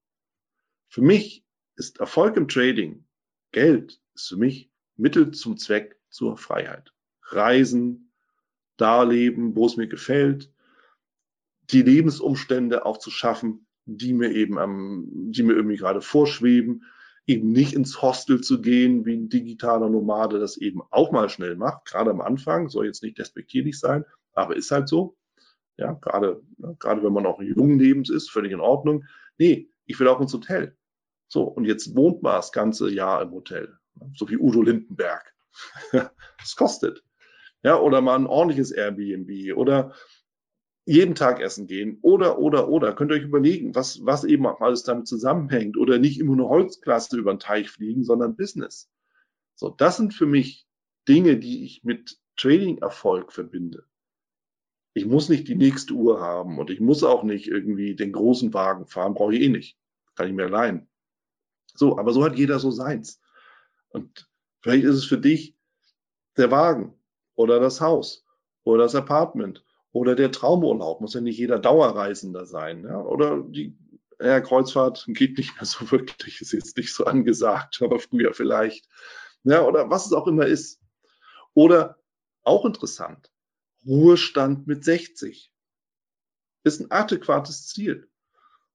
[0.90, 3.06] Für mich ist Erfolg im Trading,
[3.52, 6.94] Geld ist für mich Mittel zum Zweck zur Freiheit.
[7.24, 8.12] Reisen,
[8.78, 10.52] da leben, wo es mir gefällt,
[11.70, 16.84] die Lebensumstände auch zu schaffen, die mir eben am, die mir irgendwie gerade vorschweben,
[17.28, 21.56] eben nicht ins Hostel zu gehen, wie ein digitaler Nomade das eben auch mal schnell
[21.56, 25.18] macht, gerade am Anfang, soll jetzt nicht despektierlich sein, aber ist halt so.
[25.78, 26.42] Ja, gerade,
[26.80, 29.06] gerade wenn man auch jungen Lebens ist, völlig in Ordnung.
[29.38, 30.78] Nee, ich will auch ins Hotel.
[31.28, 33.80] So, und jetzt wohnt man das ganze Jahr im Hotel
[34.14, 35.34] so wie Udo Lindenberg.
[35.92, 37.04] das kostet.
[37.64, 39.94] Ja, oder mal ein ordentliches Airbnb oder
[40.86, 42.94] jeden Tag essen gehen oder, oder, oder.
[42.94, 46.50] Könnt ihr euch überlegen, was, was eben auch alles damit zusammenhängt oder nicht immer nur
[46.50, 48.90] Holzklasse über den Teich fliegen, sondern Business.
[49.56, 50.68] So, das sind für mich
[51.08, 53.86] Dinge, die ich mit Trading-Erfolg verbinde.
[54.94, 58.54] Ich muss nicht die nächste Uhr haben und ich muss auch nicht irgendwie den großen
[58.54, 59.78] Wagen fahren, brauche ich eh nicht.
[60.16, 60.90] Kann ich mir leihen.
[61.74, 63.22] So, aber so hat jeder so seins.
[63.90, 64.28] Und
[64.62, 65.56] vielleicht ist es für dich
[66.38, 66.94] der Wagen
[67.36, 68.26] oder das Haus
[68.64, 71.02] oder das Apartment oder der Traumurlaub.
[71.02, 72.84] Muss ja nicht jeder Dauerreisender sein.
[72.84, 73.02] Ja?
[73.02, 73.78] Oder die
[74.20, 78.88] ja, Kreuzfahrt geht nicht mehr so wirklich, ist jetzt nicht so angesagt, aber früher vielleicht.
[79.44, 80.80] Ja, oder was es auch immer ist.
[81.54, 81.98] Oder
[82.44, 83.32] auch interessant,
[83.86, 85.52] Ruhestand mit 60
[86.64, 88.10] ist ein adäquates Ziel.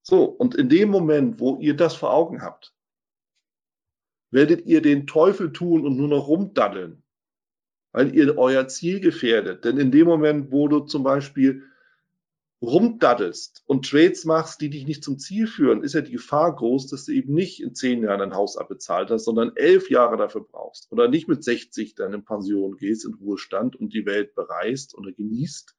[0.02, 2.74] So, und in dem Moment, wo ihr das vor Augen habt,
[4.30, 7.02] werdet ihr den Teufel tun und nur noch rumdaddeln,
[7.96, 9.64] weil ihr euer Ziel gefährdet.
[9.64, 11.62] Denn in dem Moment, wo du zum Beispiel
[12.60, 16.88] rumdaddelst und Trades machst, die dich nicht zum Ziel führen, ist ja die Gefahr groß,
[16.88, 20.42] dass du eben nicht in zehn Jahren ein Haus abbezahlt hast, sondern elf Jahre dafür
[20.42, 24.94] brauchst oder nicht mit 60 dann in Pension gehst, in Ruhestand und die Welt bereist
[24.94, 25.74] oder genießt,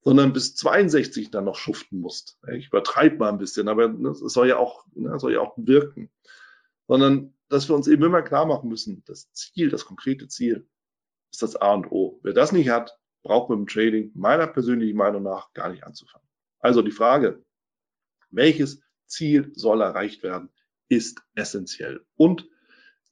[0.00, 2.40] sondern bis 62 dann noch schuften musst.
[2.52, 6.10] Ich übertreibe mal ein bisschen, aber es soll ja auch, ne, soll ja auch wirken.
[6.88, 10.66] Sondern dass wir uns eben immer klar machen müssen, das Ziel, das konkrete Ziel
[11.30, 12.20] ist das A und O.
[12.22, 16.26] Wer das nicht hat, braucht mit dem Trading meiner persönlichen Meinung nach gar nicht anzufangen.
[16.60, 17.44] Also die Frage,
[18.30, 20.50] welches Ziel soll erreicht werden,
[20.88, 22.04] ist essentiell.
[22.16, 22.48] Und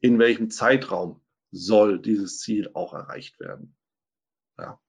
[0.01, 3.77] in welchem Zeitraum soll dieses Ziel auch erreicht werden?
[4.59, 4.81] Ja.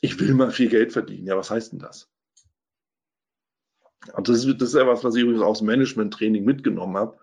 [0.00, 1.26] Ich will mal viel Geld verdienen.
[1.26, 2.10] Ja, was heißt denn das?
[4.12, 7.18] Und das ist, das ist etwas, was ich übrigens aus Management-Training mitgenommen habe.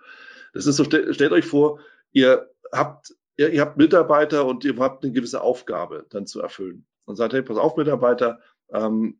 [0.53, 1.79] Das ist so, stellt euch vor,
[2.11, 6.87] ihr habt, ihr, ihr habt Mitarbeiter und ihr habt eine gewisse Aufgabe dann zu erfüllen.
[7.05, 9.19] Und sagt, hey, pass auf, Mitarbeiter, ähm,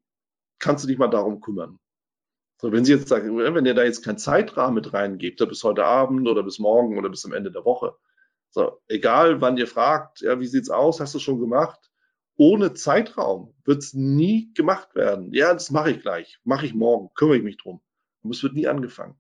[0.60, 1.80] kannst du dich mal darum kümmern?
[2.58, 5.86] So, wenn Sie jetzt sagen, wenn ihr da jetzt keinen Zeitrahmen mit reingebt, bis heute
[5.86, 7.96] Abend oder bis morgen oder bis zum Ende der Woche,
[8.50, 11.92] so, egal wann ihr fragt, ja, wie sieht's aus, hast du schon gemacht?
[12.38, 15.34] Ohne Zeitraum wird's nie gemacht werden.
[15.34, 17.82] Ja, das mache ich gleich, mache ich morgen, kümmere ich mich drum.
[18.22, 19.20] Und es wird nie angefangen.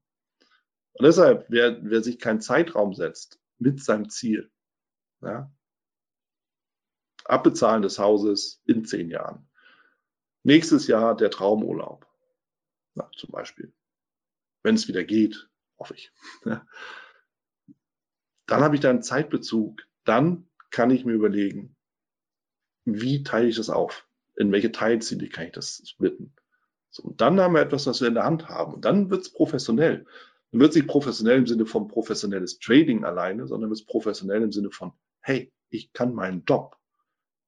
[0.94, 4.50] Und deshalb, wer, wer sich keinen Zeitraum setzt mit seinem Ziel,
[5.26, 5.52] ja,
[7.26, 9.50] Abbezahlen des Hauses in zehn Jahren.
[10.44, 12.08] Nächstes Jahr der Traumurlaub.
[12.94, 13.74] Na, zum Beispiel.
[14.62, 16.12] Wenn es wieder geht, hoffe ich.
[16.44, 16.62] Dann
[18.64, 19.82] habe ich da einen Zeitbezug.
[20.04, 21.76] Dann kann ich mir überlegen,
[22.86, 24.08] wie teile ich das auf?
[24.36, 26.36] In welche Teilziele kann ich das splitten?
[26.92, 28.76] So, und dann haben wir etwas, was wir in der Hand haben.
[28.76, 30.06] Und dann wird es professionell.
[30.52, 34.44] Dann wird es nicht professionell im Sinne von professionelles Trading alleine, sondern wird es professionell
[34.44, 34.94] im Sinne von,
[35.26, 36.78] hey, ich kann meinen Job.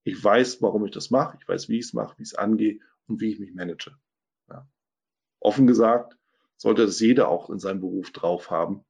[0.03, 1.37] Ich weiß, warum ich das mache.
[1.39, 3.95] Ich weiß, wie ich es mache, wie ich es angehe und wie ich mich manage.
[4.49, 4.67] Ja.
[5.39, 6.17] Offen gesagt,
[6.55, 8.83] sollte das jeder auch in seinem Beruf drauf haben,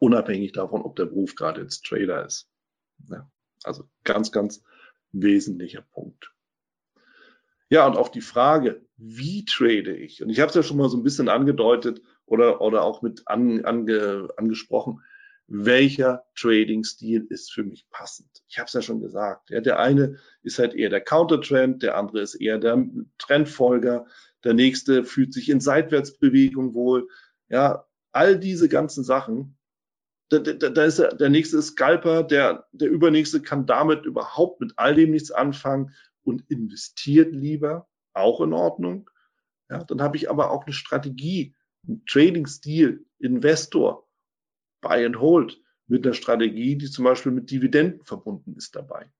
[0.00, 2.50] unabhängig davon, ob der Beruf gerade jetzt Trader ist.
[3.08, 3.30] Ja.
[3.62, 4.64] Also ganz, ganz
[5.12, 6.34] wesentlicher Punkt.
[7.68, 10.22] Ja, und auf die Frage, wie trade ich?
[10.22, 13.22] Und ich habe es ja schon mal so ein bisschen angedeutet oder, oder auch mit
[13.26, 15.04] an, ange, angesprochen
[15.54, 18.42] welcher Trading-Stil ist für mich passend.
[18.48, 19.50] Ich habe es ja schon gesagt.
[19.50, 22.82] Ja, der eine ist halt eher der Countertrend, der andere ist eher der
[23.18, 24.06] Trendfolger,
[24.44, 27.06] der nächste fühlt sich in Seitwärtsbewegung wohl.
[27.50, 29.58] Ja, all diese ganzen Sachen.
[30.30, 34.58] Da, da, da ist der, der nächste ist Scalper, der, der übernächste kann damit überhaupt
[34.62, 39.10] mit all dem nichts anfangen und investiert lieber, auch in Ordnung.
[39.68, 41.54] Ja, dann habe ich aber auch eine Strategie,
[41.86, 44.08] einen Trading-Stil, Investor,
[44.82, 49.10] Buy and Hold mit einer Strategie, die zum Beispiel mit Dividenden verbunden ist dabei.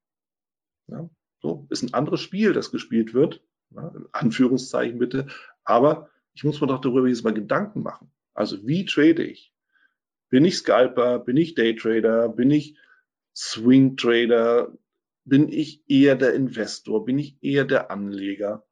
[0.89, 1.09] Ja,
[1.41, 5.29] so ist ein anderes Spiel, das gespielt wird, ja, Anführungszeichen bitte,
[5.65, 8.11] aber ich muss mir doch darüber jetzt mal Gedanken machen.
[8.35, 9.53] Also wie trade ich?
[10.29, 11.19] Bin ich Scalper?
[11.19, 12.29] Bin ich Daytrader?
[12.29, 12.77] Bin ich
[13.37, 14.77] Swing Trader?
[15.25, 17.05] Bin ich eher der Investor?
[17.05, 18.67] Bin ich eher der Anleger?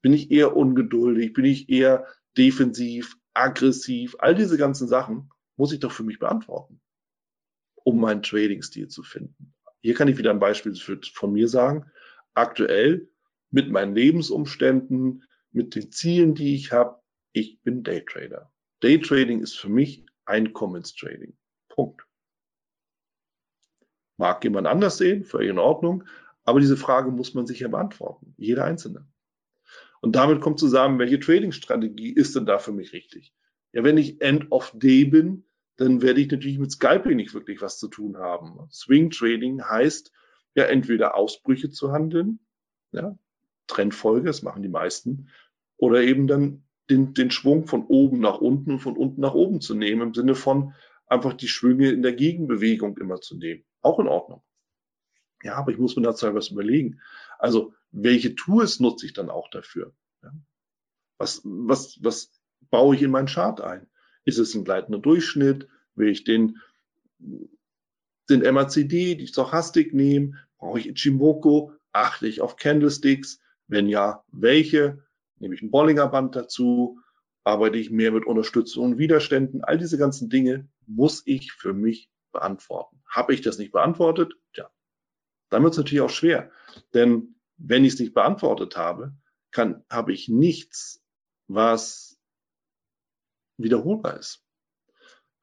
[0.00, 1.34] Bin ich eher ungeduldig?
[1.34, 2.06] Bin ich eher
[2.38, 4.16] defensiv, aggressiv?
[4.18, 6.80] All diese ganzen Sachen muss ich doch für mich beantworten,
[7.84, 9.54] um meinen Trading-Stil zu finden.
[9.80, 11.90] Hier kann ich wieder ein Beispiel für, von mir sagen.
[12.34, 13.08] Aktuell
[13.50, 17.00] mit meinen Lebensumständen, mit den Zielen, die ich habe,
[17.32, 18.52] ich bin Daytrader.
[18.80, 21.36] Daytrading ist für mich Einkommenstrading.
[21.68, 22.06] Punkt.
[24.16, 26.04] Mag jemand anders sehen, völlig in Ordnung,
[26.44, 29.06] aber diese Frage muss man sich ja beantworten, jeder Einzelne.
[30.00, 33.34] Und damit kommt zusammen, welche Trading-Strategie ist denn da für mich richtig?
[33.74, 35.44] Ja, wenn ich End of Day bin,
[35.76, 38.60] dann werde ich natürlich mit Scalping nicht wirklich was zu tun haben.
[38.70, 40.12] Swing Trading heißt
[40.54, 42.38] ja entweder Ausbrüche zu handeln,
[42.92, 43.18] ja,
[43.66, 45.28] Trendfolge, das machen die meisten,
[45.76, 49.60] oder eben dann den, den Schwung von oben nach unten und von unten nach oben
[49.60, 50.74] zu nehmen, im Sinne von
[51.08, 53.64] einfach die Schwünge in der Gegenbewegung immer zu nehmen.
[53.80, 54.44] Auch in Ordnung.
[55.42, 57.00] Ja, aber ich muss mir dazu was überlegen.
[57.40, 59.92] Also, welche Tools nutze ich dann auch dafür?
[60.22, 60.32] Ja.
[61.18, 62.30] Was, was, was
[62.70, 63.86] baue ich in meinen Chart ein?
[64.24, 65.68] Ist es ein gleitender Durchschnitt?
[65.94, 66.60] Will ich den,
[67.18, 70.38] den MACD, die Stochastik nehmen?
[70.58, 71.72] Brauche ich Ichimoku?
[71.92, 73.40] Achte ich auf Candlesticks?
[73.66, 75.02] Wenn ja, welche?
[75.38, 76.98] Nehme ich ein Bollinger Band dazu?
[77.44, 79.62] Arbeite ich mehr mit Unterstützung und Widerständen?
[79.62, 83.02] All diese ganzen Dinge muss ich für mich beantworten.
[83.06, 84.34] Habe ich das nicht beantwortet?
[84.54, 84.70] Tja,
[85.50, 86.50] dann wird es natürlich auch schwer.
[86.94, 89.14] Denn wenn ich es nicht beantwortet habe,
[89.50, 91.02] kann, habe ich nichts,
[91.46, 92.13] was
[93.56, 94.44] wiederholbar ist.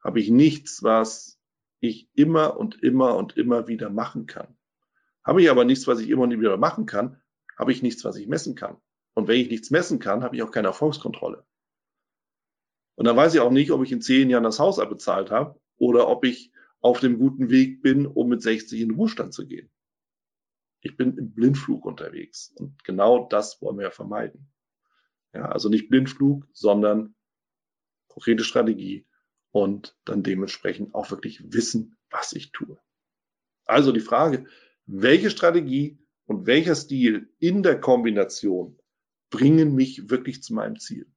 [0.02, 1.38] Habe ich nichts, was
[1.80, 4.56] ich immer und immer und immer wieder machen kann.
[5.24, 7.20] Habe ich aber nichts, was ich immer und immer wieder machen kann,
[7.58, 8.76] habe ich nichts, was ich messen kann.
[9.14, 11.44] Und wenn ich nichts messen kann, habe ich auch keine Erfolgskontrolle.
[12.94, 15.60] Und dann weiß ich auch nicht, ob ich in zehn Jahren das Haus abbezahlt habe
[15.76, 19.46] oder ob ich auf dem guten Weg bin, um mit 60 in den Ruhestand zu
[19.46, 19.70] gehen.
[20.80, 22.52] Ich bin im Blindflug unterwegs.
[22.58, 24.52] Und genau das wollen wir ja vermeiden.
[25.32, 27.14] Ja, also nicht Blindflug, sondern
[28.12, 29.06] konkrete Strategie
[29.50, 32.78] und dann dementsprechend auch wirklich wissen, was ich tue.
[33.64, 34.46] Also die Frage,
[34.86, 38.78] welche Strategie und welcher Stil in der Kombination
[39.30, 41.10] bringen mich wirklich zu meinem Ziel?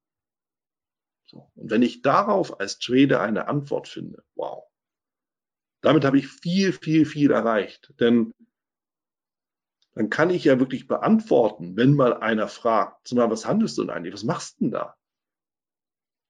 [1.26, 1.50] So.
[1.54, 4.64] Und wenn ich darauf als Trader eine Antwort finde, wow,
[5.82, 7.92] damit habe ich viel, viel, viel erreicht.
[8.00, 8.32] Denn
[9.94, 14.14] dann kann ich ja wirklich beantworten, wenn mal einer fragt, was handelst du denn eigentlich?
[14.14, 14.96] Was machst du denn da?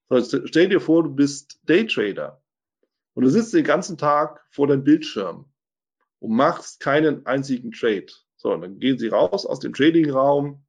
[0.08, 2.40] So, stell dir vor, du bist Daytrader
[3.14, 5.46] und du sitzt den ganzen Tag vor deinem Bildschirm
[6.20, 8.06] und machst keinen einzigen Trade.
[8.36, 10.64] So, dann gehen sie raus aus dem Trading-Raum.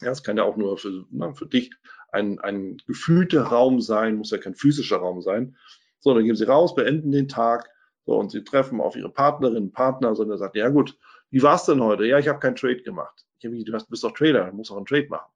[0.00, 1.70] Ja, es kann ja auch nur für, na, für dich
[2.10, 5.56] ein, ein gefühlter Raum sein, muss ja kein physischer Raum sein.
[6.00, 7.70] So, dann gehen sie raus, beenden den Tag.
[8.06, 10.98] So, und sie treffen auf ihre Partnerinnen, Partner, sondern sagt, ja gut,
[11.30, 12.06] wie war's denn heute?
[12.06, 13.24] Ja, ich habe keinen Trade gemacht.
[13.38, 15.33] Ich hab, du bist doch Trader, du musst auch einen Trade machen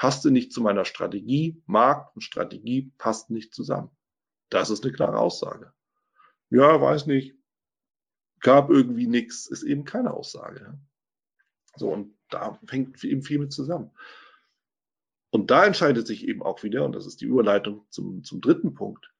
[0.00, 3.90] passte nicht zu meiner Strategie, Markt und Strategie passten nicht zusammen.
[4.48, 5.74] Das ist eine klare Aussage.
[6.48, 7.36] Ja, weiß nicht.
[8.40, 10.80] gab irgendwie nichts, ist eben keine Aussage.
[11.76, 13.90] So, und da hängt eben viel mit zusammen.
[15.28, 18.72] Und da entscheidet sich eben auch wieder, und das ist die Überleitung zum, zum dritten
[18.72, 19.12] Punkt,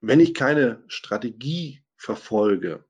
[0.00, 2.84] wenn ich keine Strategie verfolge,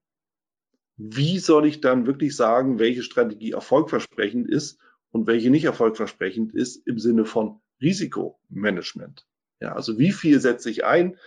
[0.99, 4.79] wie soll ich dann wirklich sagen, welche Strategie erfolgversprechend ist
[5.13, 9.27] und welche nicht erfolgversprechend ist im Sinne von Risikomanagement?
[9.61, 11.19] Ja, also wie viel setze ich ein?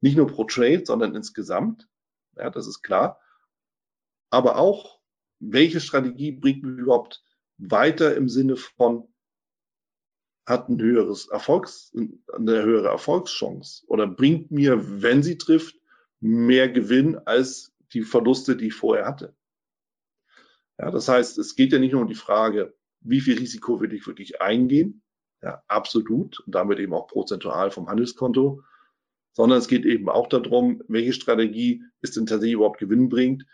[0.00, 1.88] Nicht nur pro Trade, sondern insgesamt.
[2.36, 3.20] Ja, das ist klar.
[4.30, 5.00] Aber auch,
[5.40, 7.24] welche Strategie bringt mich überhaupt
[7.58, 9.08] weiter im Sinne von
[10.44, 15.76] hat ein höheres Erfolgs, eine höhere Erfolgschance oder bringt mir, wenn sie trifft,
[16.20, 19.36] mehr Gewinn als die Verluste, die ich vorher hatte.
[20.78, 22.74] Ja, das heißt, es geht ja nicht nur um die Frage,
[23.04, 25.02] wie viel Risiko will ich wirklich eingehen,
[25.42, 28.62] ja, absolut, und damit eben auch prozentual vom Handelskonto,
[29.32, 33.46] sondern es geht eben auch darum, welche Strategie ist denn tatsächlich überhaupt gewinnbringend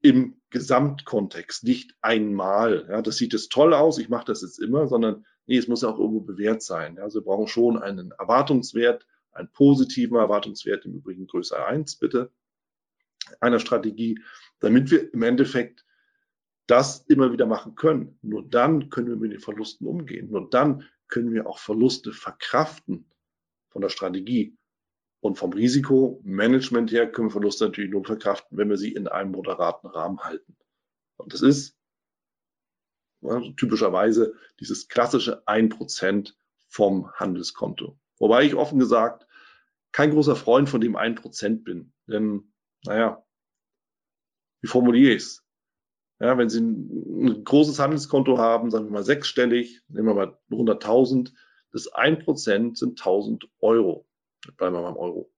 [0.00, 2.86] im Gesamtkontext, nicht einmal.
[2.88, 5.82] Ja, das sieht jetzt toll aus, ich mache das jetzt immer, sondern nee, es muss
[5.82, 6.98] ja auch irgendwo bewährt sein.
[6.98, 12.30] Also wir brauchen schon einen Erwartungswert, einen positiven Erwartungswert, im Übrigen größer eins bitte,
[13.40, 14.20] einer Strategie,
[14.60, 15.84] damit wir im Endeffekt
[16.66, 18.18] das immer wieder machen können.
[18.22, 20.30] Nur dann können wir mit den Verlusten umgehen.
[20.30, 23.10] Nur dann können wir auch Verluste verkraften
[23.68, 24.56] von der Strategie.
[25.20, 29.32] Und vom Risikomanagement her können wir Verluste natürlich nur verkraften, wenn wir sie in einem
[29.32, 30.56] moderaten Rahmen halten.
[31.16, 31.76] Und das ist
[33.22, 36.34] ja, typischerweise dieses klassische 1%
[36.68, 37.98] vom Handelskonto.
[38.18, 39.26] Wobei ich offen gesagt
[39.92, 41.92] kein großer Freund von dem 1% bin.
[42.06, 42.52] Denn,
[42.84, 43.24] naja,
[44.60, 45.43] wie formuliere ich es?
[46.20, 50.38] Ja, wenn Sie ein, ein, großes Handelskonto haben, sagen wir mal sechsstellig, nehmen wir mal
[50.50, 51.32] 100.000,
[51.72, 54.06] das 1% sind 1.000 Euro.
[54.56, 55.30] Bleiben wir beim Euro.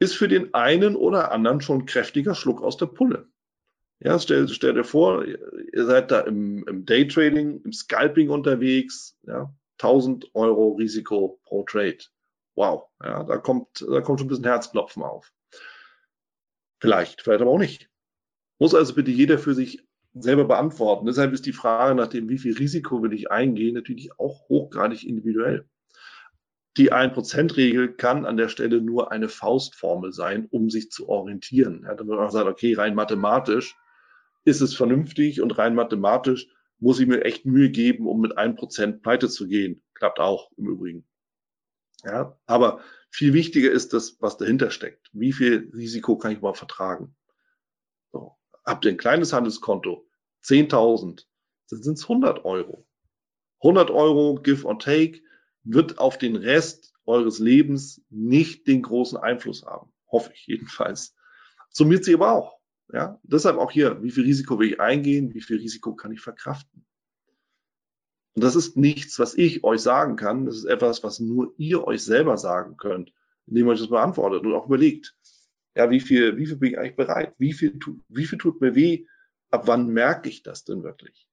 [0.00, 3.28] Ist für den einen oder anderen schon ein kräftiger Schluck aus der Pulle.
[4.00, 9.52] Ja, stell, stell dir vor, ihr seid da im, im Daytrading, im Scalping unterwegs, ja,
[9.82, 11.98] 1000 Euro Risiko pro Trade.
[12.54, 15.32] Wow, ja, da kommt, da kommt schon ein bisschen Herzklopfen auf.
[16.80, 17.90] Vielleicht, vielleicht aber auch nicht.
[18.58, 19.84] Muss also bitte jeder für sich
[20.14, 21.06] selber beantworten.
[21.06, 25.04] Deshalb ist die Frage nach dem, wie viel Risiko will ich eingehen, natürlich auch hochgradig
[25.04, 25.68] individuell.
[26.76, 31.82] Die 1%-Regel kann an der Stelle nur eine Faustformel sein, um sich zu orientieren.
[31.84, 33.76] Ja, damit man sagt, okay, rein mathematisch
[34.44, 36.48] ist es vernünftig und rein mathematisch
[36.78, 39.82] muss ich mir echt Mühe geben, um mit einem Prozent pleite zu gehen.
[39.94, 41.04] Klappt auch im Übrigen.
[42.04, 42.80] Ja, aber
[43.10, 45.10] viel wichtiger ist das, was dahinter steckt.
[45.12, 47.16] Wie viel Risiko kann ich mal vertragen?
[48.68, 50.06] Habt ihr ein kleines Handelskonto,
[50.44, 51.24] 10.000,
[51.70, 52.86] dann sind es 100 Euro.
[53.62, 55.22] 100 Euro Give or Take
[55.62, 59.90] wird auf den Rest eures Lebens nicht den großen Einfluss haben.
[60.12, 61.16] Hoffe ich jedenfalls.
[61.70, 62.58] Summiert sie aber auch.
[62.92, 66.20] Ja, deshalb auch hier, wie viel Risiko will ich eingehen, wie viel Risiko kann ich
[66.20, 66.86] verkraften?
[68.34, 70.44] Und das ist nichts, was ich euch sagen kann.
[70.44, 73.14] Das ist etwas, was nur ihr euch selber sagen könnt,
[73.46, 75.16] indem ihr euch das beantwortet und auch überlegt.
[75.78, 77.34] Ja, wie viel, wie viel bin ich eigentlich bereit?
[77.38, 79.06] Wie viel, wie viel tut mir weh?
[79.50, 81.28] Ab wann merke ich das denn wirklich?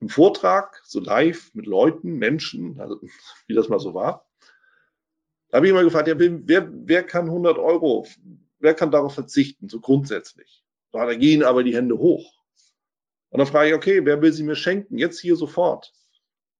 [0.00, 2.98] Im Vortrag, so live mit Leuten, Menschen, also
[3.46, 4.26] wie das mal so war,
[5.50, 8.06] da habe ich immer gefragt, ja, wer, wer kann 100 Euro
[8.60, 10.64] wer kann darauf verzichten, so grundsätzlich?
[10.90, 12.32] Da gehen aber die Hände hoch.
[13.28, 14.96] Und dann frage ich, okay, wer will sie mir schenken?
[14.96, 15.92] Jetzt hier sofort.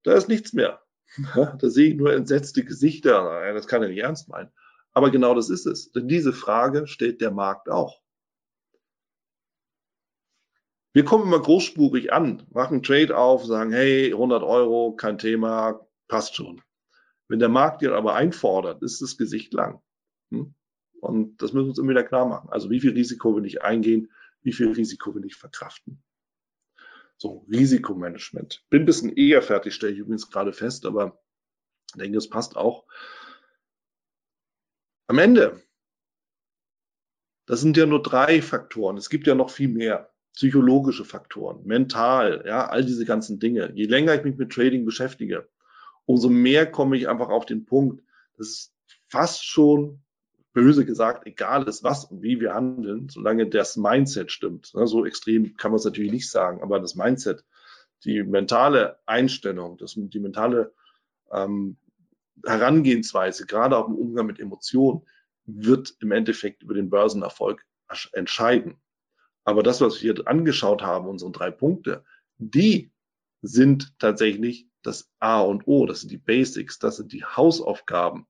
[0.03, 0.83] Da ist nichts mehr.
[1.35, 3.53] Da sehe ich nur entsetzte Gesichter.
[3.55, 4.53] Das kann er nicht ernst meinen.
[4.95, 5.91] Aber genau das ist es.
[5.93, 8.01] Denn diese Frage stellt der Markt auch.
[10.93, 16.37] Wir kommen immer großspurig an, machen Trade auf, sagen, hey, 100 Euro, kein Thema, passt
[16.37, 16.63] schon.
[17.27, 19.83] Wenn der Markt dir aber einfordert, ist das Gesicht lang.
[20.31, 20.55] Hm?
[21.01, 22.49] Und das müssen wir uns immer wieder klar machen.
[22.51, 24.13] Also wie viel Risiko will ich eingehen?
[24.43, 26.01] Wie viel Risiko will ich verkraften?
[27.17, 28.65] So, Risikomanagement.
[28.71, 31.21] Bin ein bisschen eher fertig, stelle ich übrigens gerade fest, aber
[31.97, 32.87] denke, es passt auch.
[35.07, 35.61] Am Ende,
[37.47, 38.97] das sind ja nur drei Faktoren.
[38.97, 40.11] Es gibt ja noch viel mehr.
[40.33, 43.71] Psychologische Faktoren, mental, ja, all diese ganzen Dinge.
[43.75, 45.49] Je länger ich mich mit Trading beschäftige,
[46.07, 48.03] umso mehr komme ich einfach auf den Punkt,
[48.37, 48.75] dass es
[49.07, 50.03] fast schon
[50.53, 54.73] böse gesagt, egal ist, was und wie wir handeln, solange das Mindset stimmt.
[54.73, 57.45] So extrem kann man es natürlich nicht sagen, aber das Mindset,
[58.05, 60.73] die mentale Einstellung, das, die mentale
[61.31, 61.77] ähm,
[62.45, 65.03] Herangehensweise, gerade auch im Umgang mit Emotionen,
[65.45, 67.65] wird im Endeffekt über den Börsenerfolg
[68.13, 68.77] entscheiden.
[69.45, 72.05] Aber das, was wir hier angeschaut haben, unsere drei Punkte,
[72.39, 72.93] die
[73.43, 78.27] sind tatsächlich das A und O, das sind die Basics, das sind die Hausaufgaben,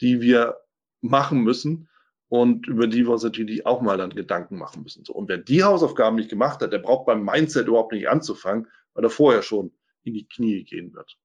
[0.00, 0.56] die wir
[1.02, 1.88] machen müssen,
[2.28, 5.04] und über die wir uns natürlich auch mal dann Gedanken machen müssen.
[5.04, 8.66] So, und wer die Hausaufgaben nicht gemacht hat, der braucht beim Mindset überhaupt nicht anzufangen,
[8.94, 9.72] weil er vorher schon
[10.02, 11.16] in die Knie gehen wird.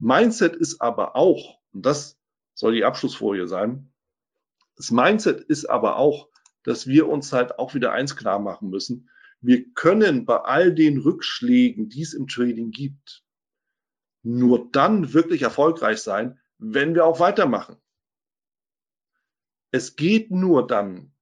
[0.00, 2.18] Mindset ist aber auch, und das
[2.54, 3.92] soll die Abschlussfolie sein,
[4.76, 6.30] das Mindset ist aber auch,
[6.64, 9.10] dass wir uns halt auch wieder eins klar machen müssen.
[9.42, 13.24] Wir können bei all den Rückschlägen, die es im Trading gibt,
[14.22, 17.76] nur dann wirklich erfolgreich sein, wenn wir auch weitermachen.
[19.70, 21.12] Es geht nur dann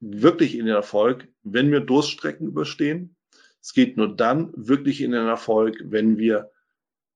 [0.00, 3.16] wirklich in den Erfolg, wenn wir Durststrecken überstehen.
[3.60, 6.50] Es geht nur dann wirklich in den Erfolg, wenn wir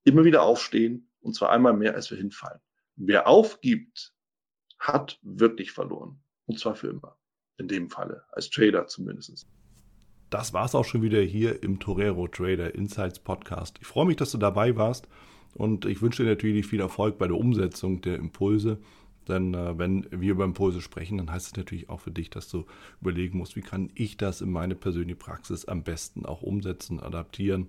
[0.05, 2.61] immer wieder aufstehen und zwar einmal mehr, als wir hinfallen.
[2.97, 4.15] Wer aufgibt,
[4.79, 6.23] hat wirklich verloren.
[6.47, 7.17] Und zwar für immer.
[7.59, 9.47] In dem Falle, als Trader zumindest.
[10.31, 13.79] Das war es auch schon wieder hier im Torero Trader Insights Podcast.
[13.81, 15.09] Ich freue mich, dass du dabei warst
[15.55, 18.79] und ich wünsche dir natürlich viel Erfolg bei der Umsetzung der Impulse.
[19.29, 22.49] Denn äh, wenn wir über Impulse sprechen, dann heißt es natürlich auch für dich, dass
[22.49, 22.65] du
[23.01, 27.69] überlegen musst, wie kann ich das in meine persönliche Praxis am besten auch umsetzen, adaptieren